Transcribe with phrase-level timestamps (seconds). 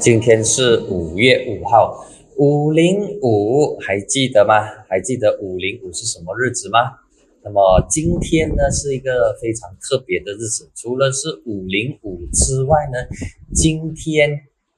[0.00, 4.54] 今天是五月五号，五零五还记得吗？
[4.88, 6.78] 还记得五零五是什么日子吗？
[7.42, 12.98] 那么今天呢是一个非常特别的日子，除了是五零五之外呢，
[13.52, 14.30] 今天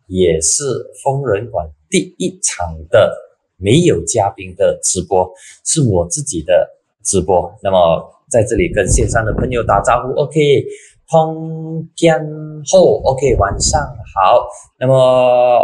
[0.07, 0.65] 也是
[1.05, 3.15] 疯人馆第一场的
[3.59, 5.31] 没有嘉宾的直播，
[5.67, 6.67] 是我自己的
[7.05, 7.53] 直播。
[7.63, 10.65] 那么在这里跟线上的朋友打招呼，OK。
[11.11, 12.25] 通天
[12.71, 13.81] 后，OK，晚上
[14.15, 14.47] 好。
[14.79, 15.61] 那么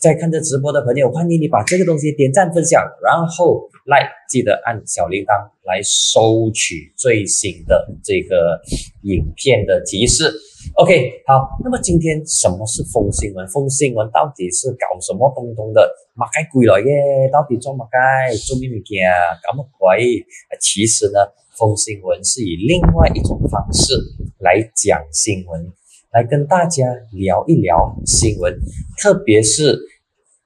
[0.00, 5.30] 在看着直播的朋友，欢迎你把这个东西点赞分享，然后来记得按小铃铛
[5.62, 8.60] 来收取最新的这个
[9.02, 10.28] 影片的提示。
[10.74, 11.56] OK，好。
[11.62, 13.46] 那么今天什么是风新闻？
[13.46, 15.88] 风新闻到底是搞什么东东的？
[16.14, 17.30] 马该归来耶？
[17.32, 19.06] 到底做马该做咩物件？
[19.46, 20.26] 搞么鬼？
[20.60, 21.20] 其实呢？
[21.60, 23.92] 风新闻是以另外一种方式
[24.38, 25.70] 来讲新闻，
[26.10, 28.58] 来跟大家聊一聊新闻，
[28.96, 29.78] 特别是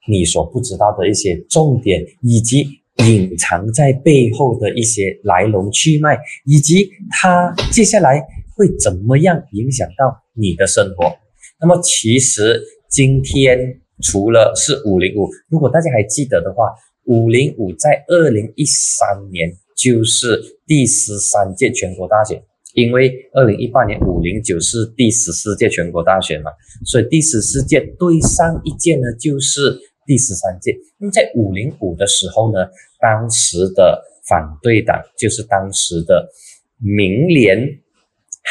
[0.08, 2.66] 你所不知道的一些重点，以及
[2.97, 8.20] 隐藏在背后的一些来龙去脉，以及它接下来
[8.56, 11.17] 会怎么样影响到你的生活。
[11.61, 16.72] 那么，其实今天除了是五零五，如果大家还记得的话，
[17.05, 19.56] 五零五在二零一三年。
[19.84, 26.50] 就是第十三届全国大选，因为二零一八年五零九是第十四届全国大选嘛，
[26.86, 30.74] 所以第十四届对上一届呢就是第十三届。
[30.96, 32.66] 那么在五零五的时候呢，
[32.98, 36.30] 当时的反对党就是当时的
[36.78, 37.78] 民联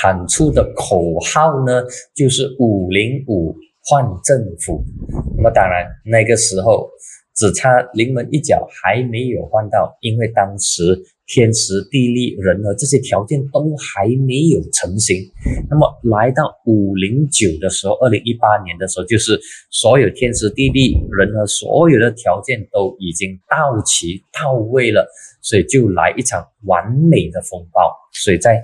[0.04, 1.82] 喊出的口号呢，
[2.14, 4.84] 就是五零五换政府。
[5.36, 6.88] 那么当然那个时候
[7.36, 11.04] 只差临门一脚，还没有换到，因为当时。
[11.26, 15.32] 天时地利人和这些条件都还没有成型，
[15.70, 19.40] 那么来到五零九的时候，二零一八年的时候，就是
[19.72, 25.08] 所有天时地利人和所有的条件都已经到齐到位了，
[25.42, 27.82] 所以就来一场完美的风暴。
[28.12, 28.62] 所以在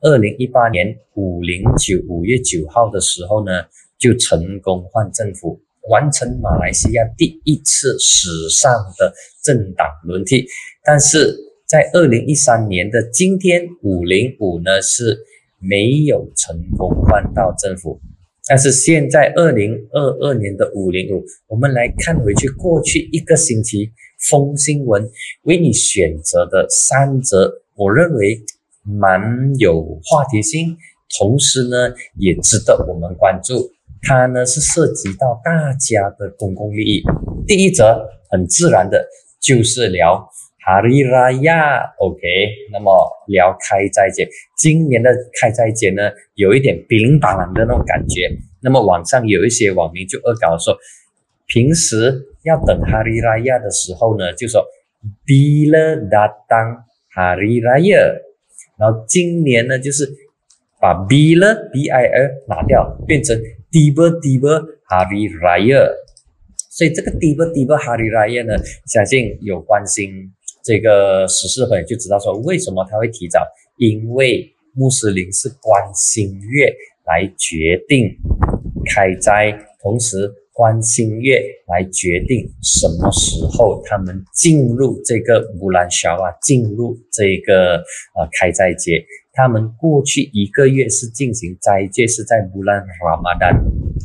[0.00, 3.64] 二零一八年五零九五月九号的时候呢，
[3.98, 9.12] 就成功换政府，完成马来西亚第一次史上的
[9.42, 10.46] 政党轮替，
[10.84, 11.36] 但是。
[11.66, 15.18] 在二零一三年的今天，五零五呢是
[15.58, 18.00] 没有成功换到政府，
[18.48, 23.90] 但是现在二零二二年的五零五，我们来看回去过去一个星期
[24.30, 25.10] 风新闻
[25.42, 28.40] 为你选择的三则，我认为
[28.84, 30.76] 蛮有话题性，
[31.18, 33.72] 同时呢也值得我们关注，
[34.02, 37.02] 它呢是涉及到大家的公共利益。
[37.44, 39.04] 第一则很自然的
[39.40, 40.28] 就是聊。
[40.66, 42.18] 哈利拉亚，OK，
[42.72, 42.92] 那么
[43.28, 44.28] 聊开斋节，
[44.58, 48.28] 今年的开斋节呢，有一点冰冷冰冷的那种感觉。
[48.60, 50.76] 那么网上有一些网民就恶搞说，
[51.46, 54.66] 平时要等哈利拉亚的时候呢，就说
[55.24, 56.82] Bila datang
[57.14, 58.22] Hari Raya，
[58.76, 60.04] 然后今年呢就是
[60.80, 63.40] 把 Bila B I L 拿掉，变成
[63.70, 64.58] d i b a d i b a
[64.90, 65.92] Hari Raya。
[66.70, 70.32] 所以这个 d i b a d i b a Hari Raya 呢，相信有关心。
[70.66, 73.38] 这个十四朋友就知道说，为什么他会提早？
[73.78, 76.74] 因为穆斯林是观星月
[77.06, 78.18] 来决定
[78.92, 89.04] 开斋，同时观星月来决定什么时候他们进入这个乌兰肖啊，进入这个呃开斋节。
[89.32, 93.54] 他们过去一个月是进行斋戒，是在乌兰拉马丹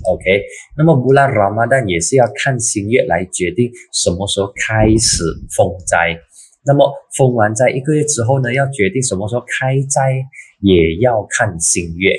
[0.05, 0.43] ，OK。
[0.77, 5.23] 那么乌兰拉马丹也是要看星月来决定什么时候开始
[5.55, 6.19] 封斋。
[6.65, 10.23] 那么封完斋一个月之后呢，要决定什么时候开斋，
[10.59, 12.11] 也要看星月。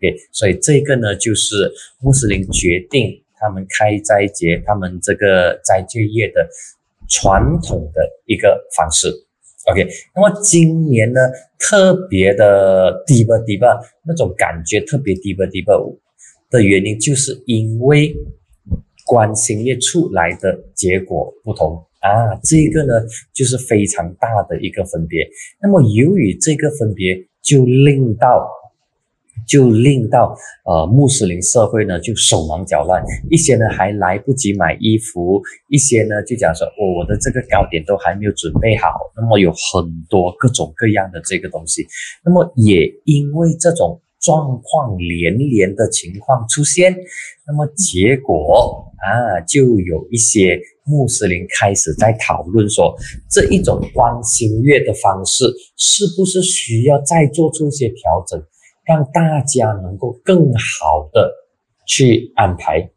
[0.00, 6.48] 对，所以这个呢，就是穆斯林决定他们开斋节、他们这个斋戒月的
[7.08, 9.08] 传统的一个方式。
[9.70, 11.20] OK，那么今年呢，
[11.58, 15.74] 特别的低吧低吧，那种感觉特别低吧低吧
[16.48, 18.14] 的原因，就是因为
[19.04, 21.84] 观星月出来的结果不同。
[22.00, 22.94] 啊，这个呢
[23.34, 25.28] 就是非常大的一个分别。
[25.60, 28.48] 那么由于这个分别，就令到
[29.46, 38.90] 就令到呃穆斯林社会呢就手忙脚乱，一些呢还来不及买衣服，一些呢就讲说，我我的这个糕点都还没有准备好。
[39.16, 41.86] 那么有很多各种各样的这个东西。
[42.24, 46.96] 那么也因为这种状况连连的情况出现，
[47.46, 50.60] 那么结果啊就有一些。
[50.90, 52.96] 穆斯林开始在讨论说，
[53.28, 55.44] 这一种观星月的方式
[55.76, 58.42] 是不是需要再做出一些调整，
[58.86, 61.30] 让大家能够更好的
[61.86, 62.90] 去安排。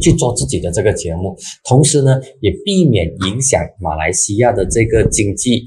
[0.00, 1.34] 去做自己的这个节目，
[1.64, 5.64] 同时呢，也避免影响马来西亚的这个经济，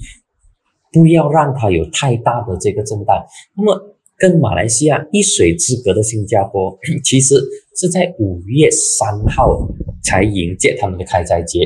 [0.94, 3.26] 不要让它有太大的这个震荡。
[3.58, 7.44] 那么，跟马来西亚一水之隔的新加坡，其实
[7.76, 9.68] 是在五月三号
[10.04, 11.60] 才迎接他们的开斋节，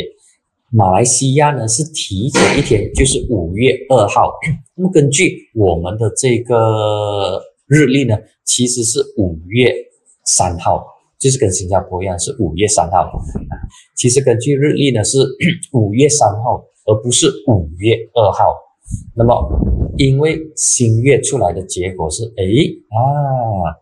[0.72, 4.32] 马来西亚呢是提前一天，就是五月二号。
[4.76, 9.76] 那么，根据我们的这个日历呢，其实是五月
[10.26, 10.94] 三号。
[11.18, 13.10] 就是跟新加坡一样，是五月三号。
[13.96, 15.18] 其实根据日历呢，是
[15.72, 18.54] 五月三号，而不是五月二号。
[19.16, 19.34] 那么，
[19.98, 22.44] 因为新月出来的结果是，哎
[22.90, 23.76] 啊，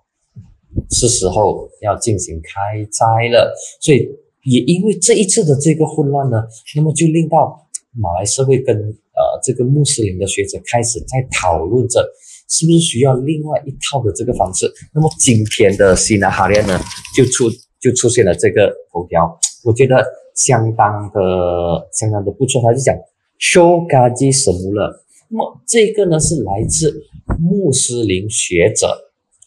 [0.89, 3.54] 是时候要进行开斋了。
[3.81, 4.10] 所以，
[4.44, 6.44] 也因为这一次的这个混乱呢，
[6.75, 12.07] 那么就令到马来社会跟呃这个穆斯林的学者开始在讨论着。
[12.50, 14.71] 是不是需要另外一套的这个方式？
[14.94, 16.80] 那么今天的西南哈列呢，
[17.16, 17.50] 就出
[17.80, 20.06] 就出现了这个头条，我觉得
[20.36, 22.62] 相当的相当的不错。
[22.62, 22.95] 他就讲
[23.39, 25.03] show 嘎吉什么了？
[25.33, 27.07] 那么这个呢是来自
[27.39, 28.95] 穆斯林学者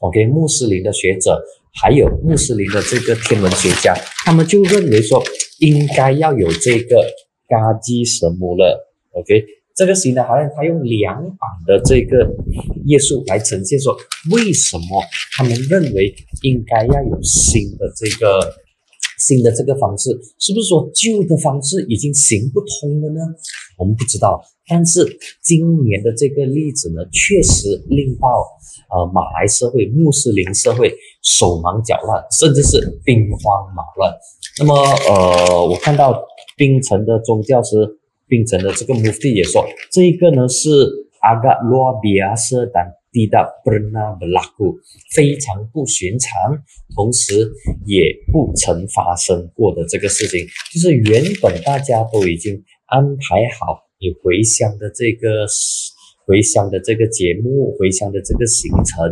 [0.00, 1.40] ，OK，穆斯林的学者，
[1.80, 3.94] 还有穆斯林的这个天文学家，
[4.24, 5.22] 他们就认为说
[5.60, 7.06] 应该要有这个
[7.48, 9.44] 嘎基什么了，OK。
[9.76, 12.26] 这个型呢，好像他用两版的这个
[12.86, 13.96] 页数来呈现，说
[14.32, 15.04] 为什么
[15.36, 16.12] 他们认为
[16.42, 18.40] 应该要有新的这个
[19.18, 23.20] 新的这个方式，是不是说旧的方式已经行不通了呢？
[23.78, 24.42] 我们不知道。
[24.68, 25.06] 但是
[25.42, 28.26] 今年的这个例子呢，确实令到
[28.90, 30.92] 呃马来社会、穆斯林社会
[31.22, 34.12] 手忙脚乱，甚至是兵荒马乱。
[34.58, 34.74] 那么
[35.08, 36.22] 呃，我看到
[36.56, 37.98] 槟城的宗教师。
[38.28, 40.68] 槟城的这个穆斯也说，这一个呢是
[41.22, 44.76] agak luar biasa dan tidak pernah berlaku，
[45.16, 46.28] 非常不寻常，
[46.94, 47.48] 同时
[47.86, 55.48] 也不曾发生过的这个事情，就是原本大家都已经安排好你回乡的这个
[56.26, 59.08] 回乡的这个节目，回乡的这个行程，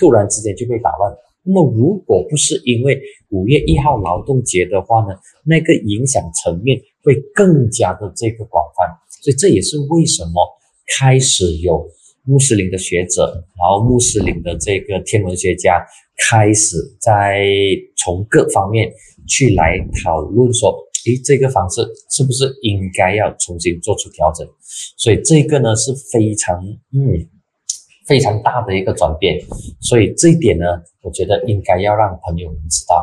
[0.00, 1.12] 突然之间就被打乱。
[1.44, 2.98] 那么，如果不是因为
[3.28, 5.12] 五月一号劳动节的话呢，
[5.44, 8.88] 那个影响层面会更加的这个广泛。
[9.20, 10.40] 所以这也是为什么
[10.96, 11.86] 开始有
[12.24, 15.84] 穆斯林的学者，然后穆斯林的这个天文学家
[16.16, 17.44] 开始在
[17.96, 18.92] 从各方面
[19.28, 20.70] 去来讨论说，
[21.06, 24.46] 诶，这个方式是不是应该要重新做出调整？
[24.96, 27.28] 所以这个呢是非常嗯。
[28.04, 29.40] 非常大的一个转变，
[29.80, 30.66] 所以这一点呢，
[31.02, 33.00] 我觉得应该要让朋友们知道。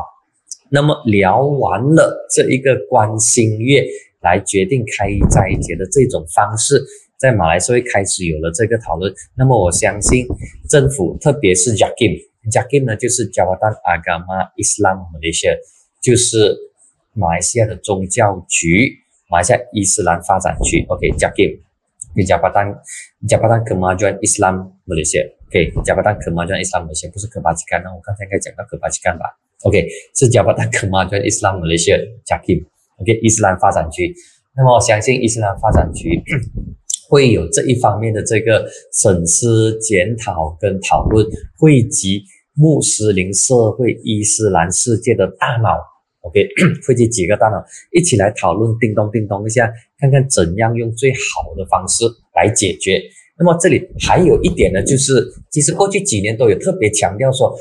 [0.70, 3.82] 那么聊完了这一个观星月
[4.20, 6.84] 来决定开斋节的这种方式，
[7.20, 10.26] 在马来社会开始有了这个讨论，那么我相信
[10.70, 15.54] 政府，特别是 JAKIM，JAKIM 呢，就是加巴丹阿伽马伊斯兰的一些，
[16.00, 16.56] 就是
[17.12, 18.96] 马来西亚的宗教局，
[19.28, 20.82] 马来西亚伊斯兰发展局。
[20.88, 21.60] OK，JAKIM，
[22.16, 22.74] 跟加巴丹，
[23.28, 25.24] 加巴丹可马专伊斯兰马来西亚。
[25.48, 27.92] OK，加巴丹可马专伊斯兰马来西亚，不是可巴吉干那？
[27.94, 29.26] 我刚才应该讲到可巴吉干吧
[29.64, 31.98] ？OK，是加巴丹可马专伊斯兰马来西亚。
[32.24, 34.14] JAKIM，OK，伊斯兰发展局。
[34.56, 36.22] 那么我相信伊斯兰发展局。
[37.10, 38.64] 会有这一方面的这个
[38.94, 41.26] 审视、检讨跟讨论，
[41.58, 42.22] 汇集
[42.54, 45.70] 穆斯林社会、伊斯兰世界的大脑。
[46.20, 46.46] OK，
[46.86, 47.56] 汇集几个大脑
[47.92, 52.04] 一起来讨论，叮咚叮咚一下，看看怎样用最好的方式
[52.36, 53.02] 来解决。
[53.40, 57.56] 那么这里还有一点呢，就是其实过去几年都有特别强调说，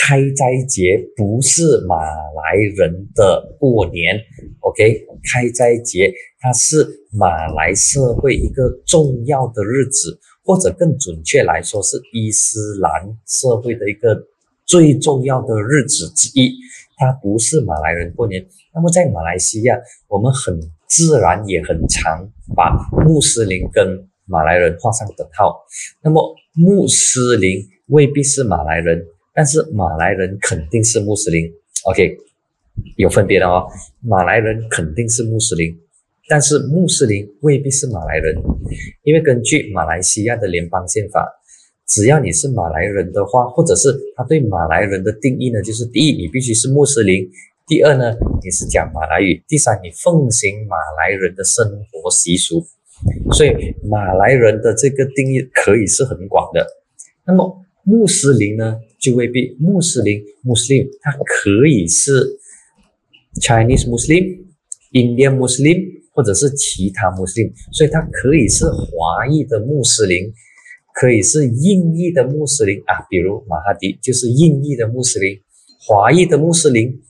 [0.00, 4.16] 开斋节不是马来人的过年。
[4.60, 14.16] OK，开斋节它是马来社会一个重要的日子，或者更准确来说是伊斯兰社会的一个
[14.64, 16.54] 最重要的日子之一。
[16.96, 19.76] 它不是马来人过年，那么在马来西亚，
[20.06, 22.70] 我们很自然也很常把
[23.04, 25.64] 穆斯林跟马来人画上等号。
[26.02, 31.52] 那么穆斯林未必是马来人，但是马来人肯定是穆斯林。
[31.84, 32.16] OK，
[32.96, 33.66] 有分别的哦。
[34.00, 35.78] 马来人肯定是穆斯林，
[36.28, 38.36] 但是穆斯林未必是马来人，
[39.02, 41.40] 因为根据马来西亚的联邦宪法。
[41.86, 47.28] 只要你是马来人的话，或者是他对马来人的定义呢，就是第一，你必须是穆斯林；
[47.66, 51.62] 第二呢，你是讲马来语；第三，你奉行马来人的生
[51.92, 52.64] 活习俗。
[53.32, 53.50] 所以
[53.88, 56.66] 马来人的这个定义可以是很广的。
[57.26, 59.56] 那么穆斯林呢，就未必。
[59.58, 62.38] 穆斯林穆斯林它可以是
[63.40, 64.44] Chinese Muslim、
[64.92, 70.32] Indian Muslim，或者是其他 Muslim，所以它可以是华裔的穆斯林。
[70.96, 75.40] 可以是印裔的穆斯林啊，比如马哈迪就是印裔的穆斯林，
[75.80, 77.02] 华裔的穆斯林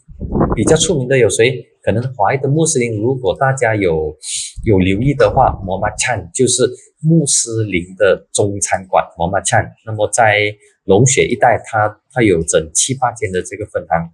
[0.54, 1.66] 比较出名的有谁？
[1.84, 4.16] 可能华裔的穆斯林，如果大家有
[4.64, 6.62] 有留意的话，摩玛灿就是
[7.02, 9.04] 穆斯林的中餐馆。
[9.18, 10.50] 摩玛灿，那么在
[10.84, 14.10] 龙雪一带，它它有整七八间的这个分行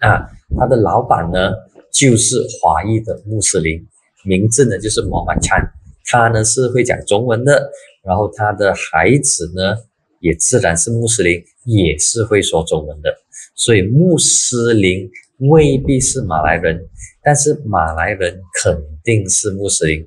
[0.00, 0.28] 啊，
[0.58, 1.50] 它的老板呢
[1.90, 3.80] 就是华裔的穆斯林，
[4.22, 5.72] 名字呢就是摩玛灿，
[6.04, 7.70] 他呢是会讲中文的，
[8.04, 9.74] 然后他的孩子呢
[10.20, 13.10] 也自然是穆斯林，也是会说中文的，
[13.54, 15.10] 所以穆斯林。
[15.40, 16.88] 未必是马来人，
[17.22, 20.06] 但是马来人肯定是穆斯林。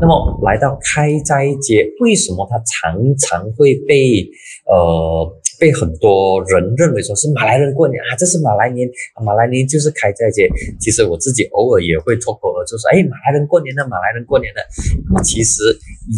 [0.00, 4.28] 那么来到开斋节，为什么他常常会被
[4.66, 5.39] 呃？
[5.60, 8.88] 被很多人认为说是马来人过年啊，这是马来年，
[9.22, 10.48] 马来年就是开斋节。
[10.80, 14.60] 其实我自己偶尔也会脱口而出说，哎，马来人过年的，马来人过年的。
[15.06, 15.62] 那么其实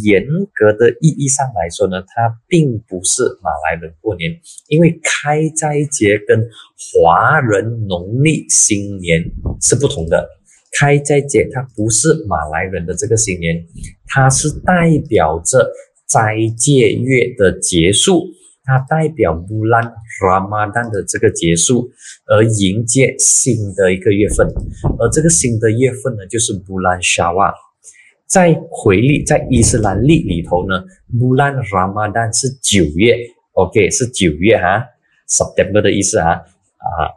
[0.04, 0.22] 严
[0.54, 4.30] 格的意义上来说呢，它并不是马来人过年，
[4.68, 6.48] 因为开斋节跟
[6.94, 9.20] 华人农历新年
[9.60, 10.28] 是不同的。
[10.78, 13.66] 开斋节它不是马来人的这个新年，
[14.06, 15.68] 它是代表着
[16.08, 18.24] 斋戒月的结束。
[18.64, 19.82] 它代表穆兰
[20.28, 21.90] 拉马丹的这个结束，
[22.26, 24.46] 而迎接新的一个月份，
[24.98, 27.52] 而这个新的月份呢，就是穆兰沙瓦。
[28.26, 33.18] 在回历，在伊斯兰历里头呢，穆兰拉马丹是九月
[33.52, 34.84] ，OK，是九月哈
[35.28, 37.10] ，September 的意思啊，啊，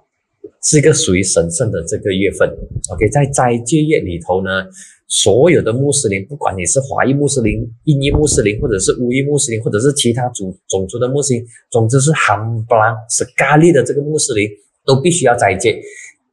[0.63, 2.49] 是一个属于神圣的这个月份
[2.91, 4.65] ，OK，在斋戒月里头呢。
[5.15, 11.41] 所有的穆斯林，不管你是华裔穆斯林、印裔穆斯林，或者是乌裔穆斯林，或者是其他族种族的穆斯林，
[11.71, 14.45] 总之是罕布拉是咖喱的这个穆斯林，
[14.85, 15.81] 都必须要斋戒。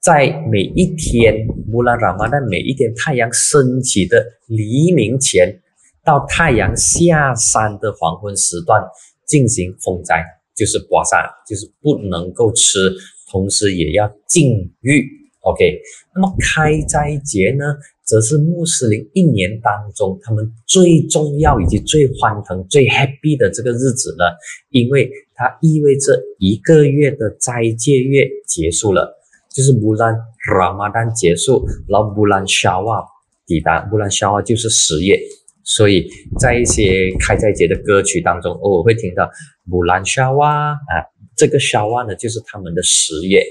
[0.01, 5.63] 在每一天穆拉拉玛在每一天太阳升起的黎明前，
[6.05, 8.83] 到太阳下山的黄昏时段
[9.25, 10.25] 进行封斋，
[10.57, 12.93] 就是刮痧，就是不能够吃，
[13.31, 15.22] 同时也要禁欲。
[15.43, 15.81] OK，
[16.15, 17.65] 那么开斋节呢？
[18.05, 24.25] 则是穆斯林一年当中他们最重要以及最欢腾、最 happy 的这个日子呢，
[24.71, 29.19] 因为它意味着一个月的斋戒月结束了，
[29.49, 30.15] 就是穆兰
[30.59, 33.03] 拉马丹结束，然后穆兰沙瓦
[33.47, 35.19] 抵达，穆兰沙瓦就是十月，
[35.65, 39.31] 所以在一些开斋节的歌曲当中，偶尔会听到
[39.65, 40.93] 穆兰沙瓦啊，
[41.35, 43.43] 这个沙瓦呢就是他们的十月。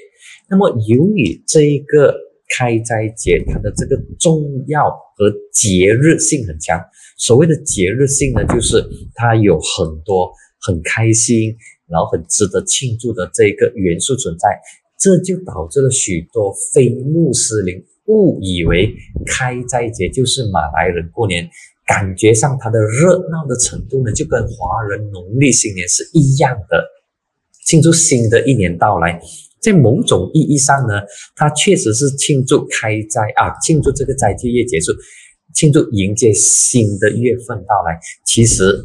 [0.51, 2.13] 那么由于这一个。
[2.53, 6.77] 开斋节它的这个重要和节日性很强。
[7.17, 10.29] 所谓的节日性呢，就是它有很多
[10.60, 11.55] 很开心，
[11.88, 14.50] 然后很值得庆祝的这个元素存在。
[15.00, 18.93] 这就导致了许多非穆斯林误以为
[19.25, 21.50] 开斋节就是马来人过年，
[21.88, 26.86] 感觉上它的热闹的程度呢，就跟华人农历新年是一样的，
[27.65, 29.22] 庆祝新的一年到来。
[29.62, 30.96] 在某种意义上呢，
[31.36, 34.91] 它确实是庆祝开斋啊，庆祝这个斋戒月结束，
[35.53, 38.00] 庆祝迎接新的月份到来。
[38.25, 38.84] 其实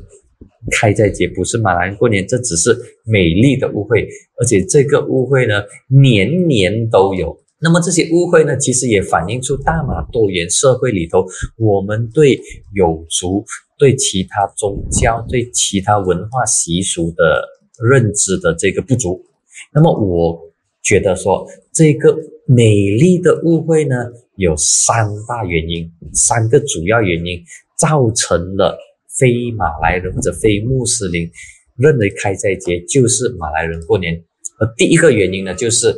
[0.71, 4.07] 开斋节不是马来人过年，这只是美丽的误会，
[4.39, 7.35] 而且这个误会呢，年年都有。
[7.59, 11.25] 那么这些误会呢，其实也反映出大马多元社会里头，
[11.57, 12.39] 我们对
[12.75, 13.43] 有族、
[13.79, 17.43] 对其他宗教、对其他文化习俗的
[17.83, 19.25] 认知的这个不足。
[19.73, 20.46] 那么我。
[20.87, 22.17] 觉得说这个
[22.47, 23.97] 美丽的误会呢，
[24.37, 27.43] 有三大原因，三个主要原因
[27.77, 28.79] 造成了
[29.19, 31.29] 非马来人或者非穆斯林
[31.77, 34.15] 认为开斋节就是马来人过年。
[34.61, 35.93] 而第一个原因呢，就是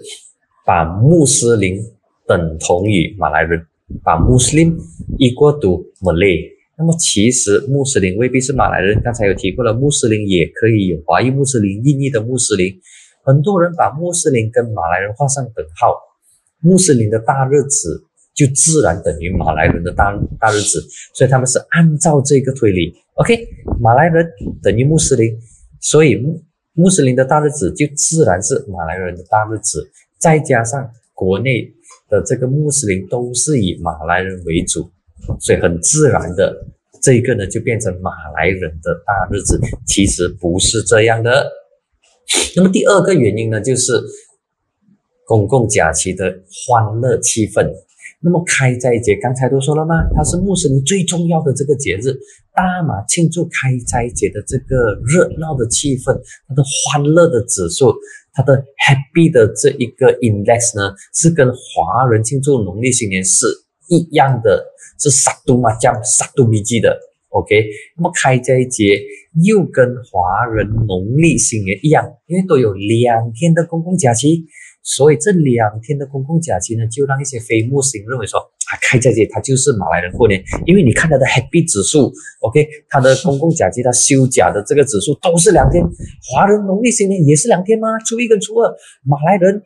[0.65, 1.79] 把穆斯林
[2.27, 3.61] 等同于马来人，
[4.03, 4.75] 把穆斯林
[5.19, 6.49] equal to Malay。
[6.79, 12.73] 那么其实穆斯林未必是马来人，刚才有提过了，穆斯林也可以有华裔穆斯林、印尼的穆斯林。
[13.29, 15.95] 很多人把穆斯林跟马来人画上等号，
[16.63, 18.03] 穆斯林的大日子
[18.35, 20.83] 就自然等于马来人的大大日子，
[21.13, 22.91] 所以他们是按照这个推理。
[23.17, 23.47] OK，
[23.79, 24.27] 马来人
[24.63, 25.39] 等于穆斯林，
[25.79, 26.43] 所以穆
[26.73, 29.87] 穆斯林的大日子就自然是马来人的大日子。
[30.19, 31.71] 再加上国内
[32.09, 34.91] 的这个穆斯林都是以马来人为主，
[35.39, 36.67] 所以很自然的
[37.03, 39.61] 这个呢就变成马来人的大日子。
[39.87, 41.47] 其实不是这样的。
[42.57, 43.93] 那么第二个原因呢，就是
[45.27, 47.71] 公共假期的欢乐气氛。
[48.21, 49.95] 那么开斋节刚才都说了吗？
[50.13, 52.13] 它是穆斯林最重要的这个节日，
[52.53, 56.13] 大马庆祝开斋节的这个热闹的气氛，
[56.49, 57.95] 它的欢乐的指数，
[58.33, 63.47] 它的 happy 的这一个 index 呢，是跟华人庆祝农历新年是
[63.89, 64.67] 一样的，
[64.99, 66.99] 是杀毒麻将、杀毒笔记的。
[67.31, 67.65] OK，
[67.97, 69.01] 那么开斋节
[69.45, 74.47] 又跟华人农历新年一样，因为都有两天的公共假期，
[74.83, 85.85] 所以这两天的公共假期呢，就让一些非穆斯林认为说啊，开斋节它就是马来人过年，因为你看它的 Happy 指数，OK，它的公共假期它休假的这个指数都是两天，
[86.33, 87.99] 华人农历新年也是两天吗？
[88.07, 89.63] 初一跟初二，马来人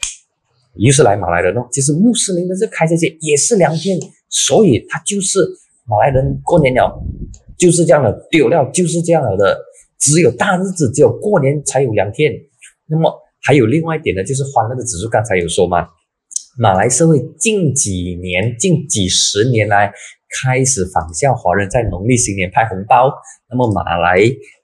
[0.76, 3.96] 又是来马来人哦，其实穆斯林的这开斋节也是两天，
[4.28, 5.38] 所以它就是
[5.86, 7.00] 马来人过年了，
[7.62, 9.58] 就是这样的丢掉，就是这样的，
[10.00, 12.32] 只有大日子，只有过年才有两天，
[12.88, 13.22] 那么。
[13.44, 15.88] 还有另外一点呢，就是欢乐的指数，刚才有说嘛，
[16.56, 19.92] 马来社会近几年、近几十年来
[20.44, 23.12] 开始仿效华人，在农历新年派红包。
[23.50, 24.16] 那么马来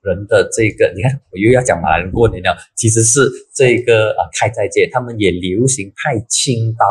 [0.03, 6.85] 人的这个，你看我又要讲马来人过年了，其实是这个啊开斋节，他们也流行派青包，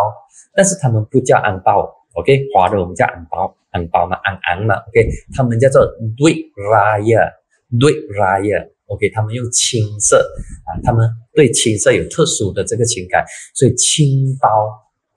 [0.54, 5.82] 但是他们不叫安包，OK，华人我们叫安包，安包嘛，安安嘛，OK，他们叫做
[6.18, 8.70] Duit Raya，Duit Raya。
[8.88, 10.16] OK，他们用青色
[10.64, 13.22] 啊，他们对青色有特殊的这个情感，
[13.54, 14.48] 所以青包，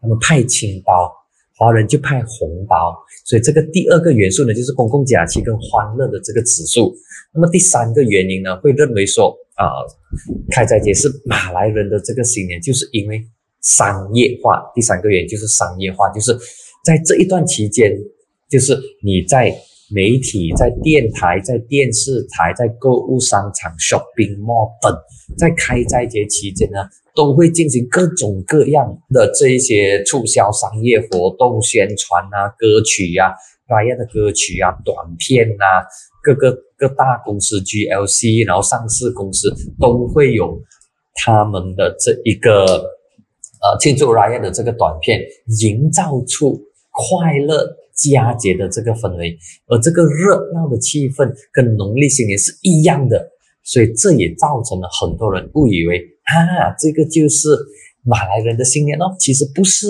[0.00, 1.08] 他们派青包，
[1.56, 6.92] 华人就派红包，所以这个第二个元素呢，就是公共假期跟欢乐的这个指数。
[7.32, 9.70] 那么第三个原因呢，会认为说啊，
[10.50, 13.24] 开斋节是马来人的这个新年，就是因为
[13.62, 14.68] 商业化。
[14.74, 16.36] 第三个原因就是商业化，就是
[16.84, 17.96] 在这一段期间，
[18.50, 19.56] 就是你在。
[19.92, 24.96] 媒体在电台、在电视台、在购物商场、shopping mall 等，
[25.36, 26.78] 在开斋节期间呢，
[27.12, 33.34] 都会进行各种各样的这一些促销商业活动、宣传啊、歌曲呀、
[33.66, 35.82] 大样的歌曲啊、短片啊，
[36.22, 40.62] 各个各大公司 GLC，然后上市公司都会有
[41.16, 45.20] 他们的这一个呃庆祝 Raya 的这个短片，
[45.60, 47.79] 营造出快乐。
[48.00, 53.30] 佳节的这个氛围，而这个热闹的气氛跟农历新年是一样的，
[53.62, 57.48] 所以这也造成了很多人误以为啊，这个就是
[58.02, 59.14] 马来人的新年哦。
[59.18, 59.86] 其实不是，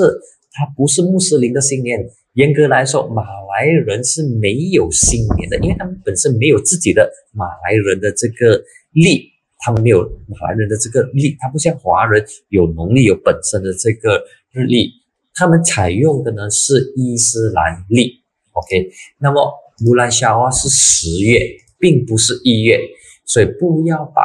[0.52, 2.08] 它不是穆斯林的新年。
[2.34, 14.99] 严格来说，马来人是没有新年的，因为他们本身没有自己的马来人的这个历，他们没有马来人的这个历，他不像华人有农历有本身的这个日历。
[15.40, 18.12] 他们采用的呢是伊斯兰历
[18.52, 19.40] ，OK，那么
[19.86, 21.40] 乌兰肖瓦是十月，
[21.78, 22.78] 并不是一月，
[23.24, 24.20] 所以不要把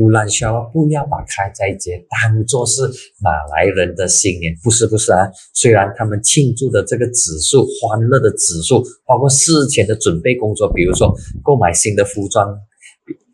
[0.00, 2.82] 乌兰肖瓦不要把开斋节当做是
[3.22, 5.30] 马来人的新年，不是不是啊。
[5.54, 11.10] 虽然他们庆祝的这个指数、欢乐的指数，包括事前的准备工作，比如说
[11.42, 12.54] 购买新的服装。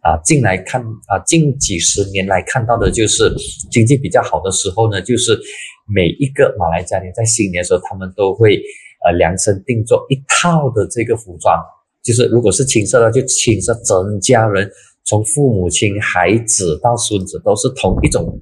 [0.03, 3.31] 啊，近来看啊，近几十年来看到的就是
[3.71, 5.39] 经济比较好的时候呢，就是
[5.87, 8.57] 每一个马来家庭在新年的时候，他们都会
[9.05, 11.55] 呃量身定做一套的这个服装，
[12.03, 14.71] 就是如果是青色的，就青色，整家人
[15.05, 18.41] 从父母亲、孩子到孙子都是同一种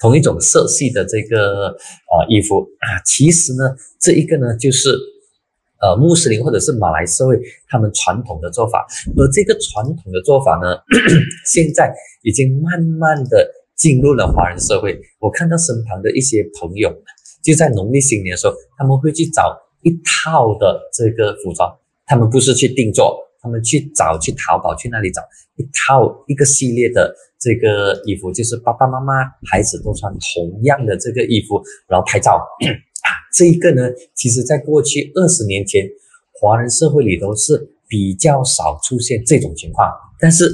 [0.00, 3.02] 同一种色系的这个呃衣服啊。
[3.04, 4.98] 其实呢，这一个呢就是。
[5.80, 10.76] 呃，穆斯林或者是马来社会，他们传统的做法，而这个传统的做法呢，
[11.46, 11.90] 现在
[12.22, 15.00] 已经慢慢的进入了华人社会。
[15.18, 16.94] 我看到身旁的一些朋友，
[17.42, 25.22] 就在农历新年的时候，他们会去找一套的这个服装，他们不是去定做，他们去找去淘宝去那里找
[25.56, 32.38] 一套一个系列的这个衣服，就是爸爸妈妈孩子都穿同样的这个衣服，然后拍照。
[33.02, 33.82] 啊这一个呢，
[34.14, 35.88] 其实在过去二十年前，
[36.40, 39.90] 华人社会里头是比较少出现这种情况。
[40.18, 40.44] 但是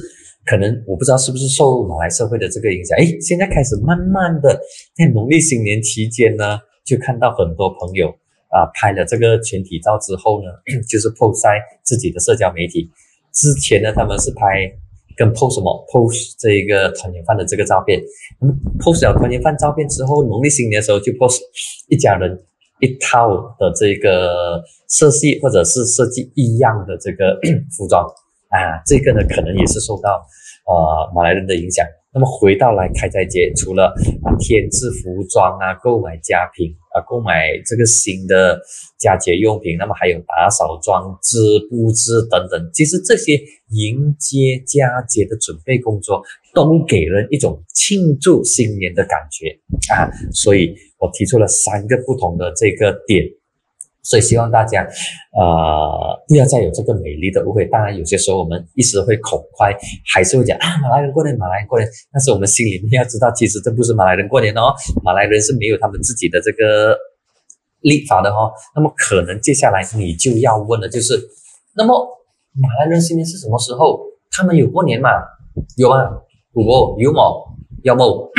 [0.45, 4.61] 可能我不知道是不是受马来社会的这个影响，哎，现在开始慢慢的
[4.95, 8.09] 在农历新年期间呢，就看到很多朋友
[8.51, 10.49] 啊拍了这个全体照之后呢，
[10.89, 12.89] 就是 post 在自己的社交媒体。
[13.33, 14.71] 之前呢，他们是拍
[15.17, 18.01] 跟 post 什么 post 这一个团年饭的这个照片。
[18.41, 21.41] 那么 post 了团年饭照片之后，农历新年的时候就 post
[21.89, 22.39] 一家人。
[22.79, 27.33] 一套的这个色系或者是设计一样的这个
[27.75, 28.05] 服装
[28.53, 30.21] 啊，这个呢可能也是受到
[30.69, 31.87] 呃马来人的影响。
[32.13, 38.59] 那么回到来开斋节，除了啊添置服装啊，购买家品啊，购买这个新的
[38.97, 41.37] 佳节用品，那么还有打扫装置
[41.69, 46.23] 布置等等，其实这些迎接佳节的准备工作，
[46.55, 49.59] 都给人一种庆祝新年的感觉
[49.93, 50.75] 啊，所以。
[50.99, 53.23] 我提出了三个不同的这个点，
[54.07, 54.87] 所以希望大家，
[55.35, 57.67] 呃，不要再有这个美丽的误会。
[57.67, 59.75] 当然，有些时候我们一时会口快，
[60.15, 61.89] 还是会讲啊，马来人过年，马来人过年。
[62.13, 66.97] 但是我们心里面要知道，其实这不是马来人过年哦，马来人是没有他们自己的这个
[67.81, 68.53] 立法的哦。
[68.77, 71.21] 那么可能接下来你就要问的就是，
[71.75, 71.93] 那么
[72.55, 74.01] 马来人新年是什么时候？
[74.31, 75.11] 他们有过年吗？
[75.77, 75.97] 有吗？
[76.55, 77.23] 有有吗？
[77.83, 78.31] 要 么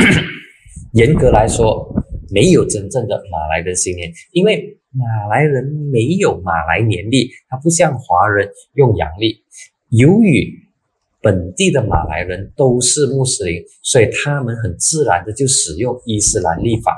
[0.94, 1.86] 严格来说。
[2.30, 9.44] 没有真正的马来人新年，因为马来人没有马来年历，它不像华人用阳历。
[9.90, 10.52] 由于
[11.22, 16.96] 本地的马来人都是穆斯林，所以他们很自然的就使用伊斯兰历法。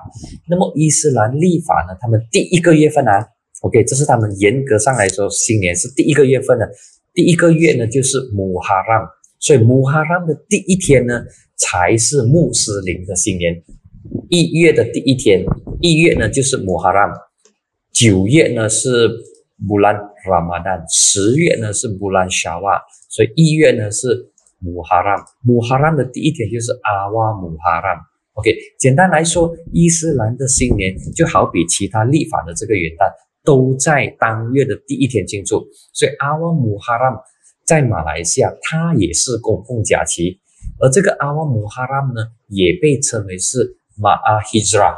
[0.48, 1.96] 那么伊斯兰历法呢？
[2.00, 3.26] 他们第一个月份啊
[3.60, 6.70] ，OK，这是他们严格上来说，新年是第一个月份的。
[7.12, 9.06] 第一个月呢就是穆哈让，
[9.40, 11.22] 所以穆哈让的第一天呢
[11.56, 13.62] 才是穆斯林的新年。
[14.28, 15.44] 一月的第一天，
[15.80, 17.10] 一月呢就是穆哈让，
[17.92, 19.09] 九月呢是
[19.57, 19.94] 穆兰
[20.29, 25.22] 拉马丹，十月呢是穆兰沙瓦，所以一月呢是穆哈让。
[25.42, 27.96] 穆哈让的第一天就是阿瓦穆哈让。
[28.35, 33.12] OK，简单来说，伊斯兰的新年就好比其他历法的这个元旦，
[33.44, 35.66] 都在当月的第一天庆祝。
[35.92, 37.20] 所以阿瓦穆哈让
[37.66, 40.40] 在马来西亚它也是公共假期，
[40.81, 43.76] 而这个阿瓦穆哈让呢，也被称为是。
[44.03, 44.94] 马阿希兹拉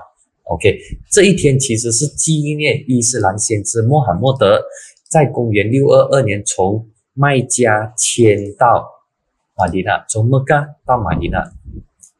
[0.52, 0.78] ，OK，
[1.10, 4.60] 这一天其实是纪念伊斯兰先知穆罕默德
[5.08, 8.86] 在公元六二二年从麦加迁到
[9.56, 11.42] 马迪纳，从麦加到马迪纳，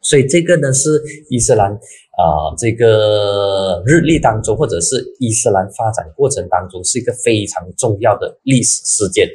[0.01, 9.29] 所以这个呢是伊斯兰啊这个日历当中，或者是伊斯兰发展过程当中是一个非常重要的历史事件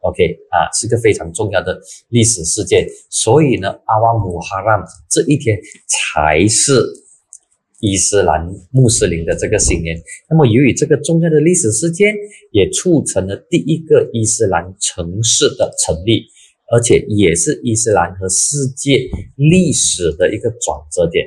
[0.00, 7.01] ，OK 啊是个非常重要的历史事件，所以呢阿瓦姆哈让这一天才是。
[7.82, 12.14] 伊斯兰穆斯林的这个新年，那么由于这个重要的历史事件，
[12.52, 16.22] 也促成了第一个伊斯兰城市的成立，
[16.72, 19.00] 而且也是伊斯兰和世界
[19.34, 21.26] 历史的一个转折点。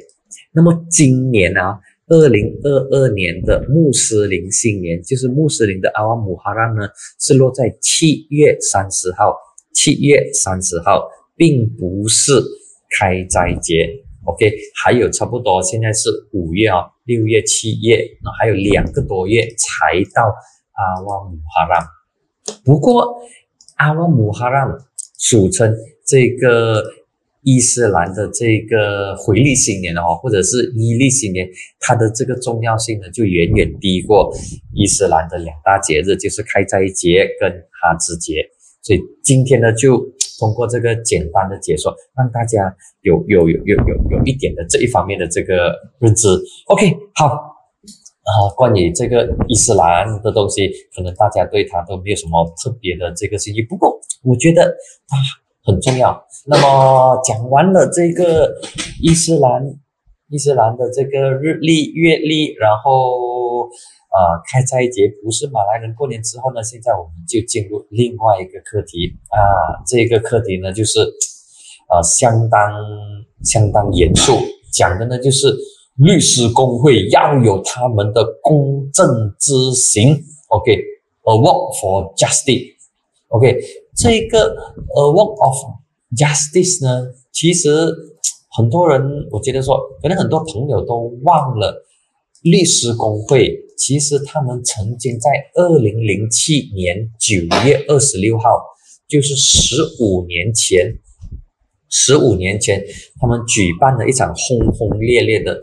[0.54, 6.88] 那么今年啊，二零二二年的穆斯林新年，就是穆斯林的阿瓦姆哈拉呢，
[7.20, 9.36] 是落在七月三十号，
[9.74, 12.32] 七月三十号，并不是
[12.98, 14.05] 开斋节。
[14.26, 14.52] OK，
[14.84, 20.34] 还有差不多，现在是五月啊，六月、七月，那还有两个多月才到
[20.74, 21.86] 阿瓦姆哈让。
[22.64, 23.22] 不过，
[23.76, 24.76] 阿瓦姆哈让
[25.18, 25.72] 俗称
[26.08, 26.84] 这个
[27.44, 31.48] 伊斯兰的这个回历新年哦，或者是伊历新年，
[31.80, 34.34] 它的这个重要性呢，就远远低过
[34.74, 38.44] 伊斯兰的两大节日，就是开斋节跟哈兹节。
[38.82, 40.15] 所以今天呢，就。
[40.40, 46.28] 通过这个简单的解说，让大家有有有有有有一点的这一方面的这个认知。
[46.68, 53.64] OK，好啊，关于这个伊斯兰的东西，可能大家对它都没有什么特别的这个兴趣。
[53.64, 54.76] 不过，我觉得
[55.08, 55.18] 它
[55.64, 56.26] 很重要。
[56.48, 58.56] 那么讲完了这个
[59.02, 59.64] 伊斯兰，
[60.30, 63.70] 伊斯兰的这个日历、月历，然后。
[64.16, 66.64] 啊，开斋节不是马来人过年之后呢？
[66.64, 71.02] 现在我们就进入另外一个课题啊，这个课题呢就是
[71.90, 72.72] 啊相当
[73.44, 74.32] 相当严肃，
[74.72, 75.54] 讲的呢就是
[75.98, 80.24] 律师工会要有他们的公正之行。
[80.48, 82.74] OK，a walk for justice。
[83.28, 83.60] OK，
[83.98, 84.56] 这个
[84.96, 85.56] a walk of
[86.16, 87.70] justice 呢，其实
[88.56, 91.85] 很多人我觉得说，可能很多朋友都忘了
[92.46, 93.62] 律师工会。
[93.78, 98.50] 其实他们曾经在二零零七年九月二十六号，
[99.06, 100.98] 就是十五年前，
[101.90, 102.82] 十五年前，
[103.20, 105.62] 他们举办了一场轰轰烈烈的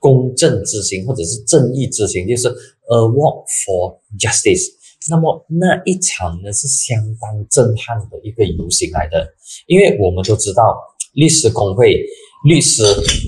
[0.00, 4.66] 公正之行，或者是正义之行，就是 A Walk for Justice。
[5.08, 9.24] 那么那一场呢是相当震撼的一个游行来的，
[9.68, 10.76] 因为我们都知道
[11.12, 12.04] 律师工会、
[12.48, 12.82] 律师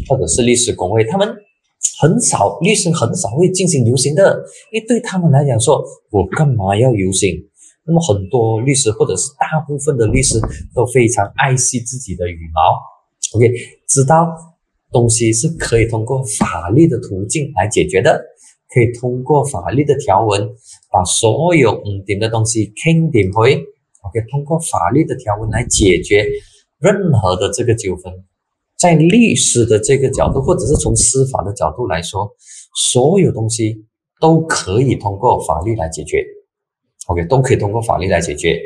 [0.08, 1.28] 或者是律师工会，他们。
[2.00, 7.44] 很少律师很少会进行游行的，因为对他们来讲说，我干嘛要游行？
[7.84, 10.38] 那么很多律师或者是大部分的律师
[10.74, 12.60] 都非常爱惜自己的羽毛。
[13.36, 13.50] OK，
[13.88, 14.28] 知道
[14.92, 18.22] 东西是可以通过法律的途径来解决的，
[18.72, 20.48] 可以通过法律的条文
[20.92, 23.54] 把所有唔点的东西傾掂回。
[24.02, 26.26] OK，通过法律的条文来解决
[26.78, 28.12] 任何的这个纠纷。
[28.78, 32.30] 在律师的这个角度，或者是从司法的角度来说，
[32.76, 33.84] 所有东西
[34.20, 36.24] 都可以通过法律来解决。
[37.08, 38.60] OK，都可以通过法律来解决。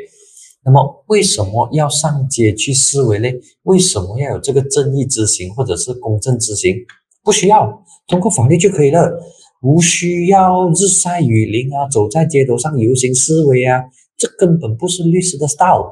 [0.65, 3.27] 那么，为什么要上街去示威呢？
[3.63, 6.75] 为什么要有这个正义之行或者是公正之行？
[7.23, 9.19] 不需要通过法律就可以了，
[9.61, 13.81] 无需要日晒雨淋啊，走在街头上游行示威啊，
[14.17, 15.91] 这根本不是律师的 style。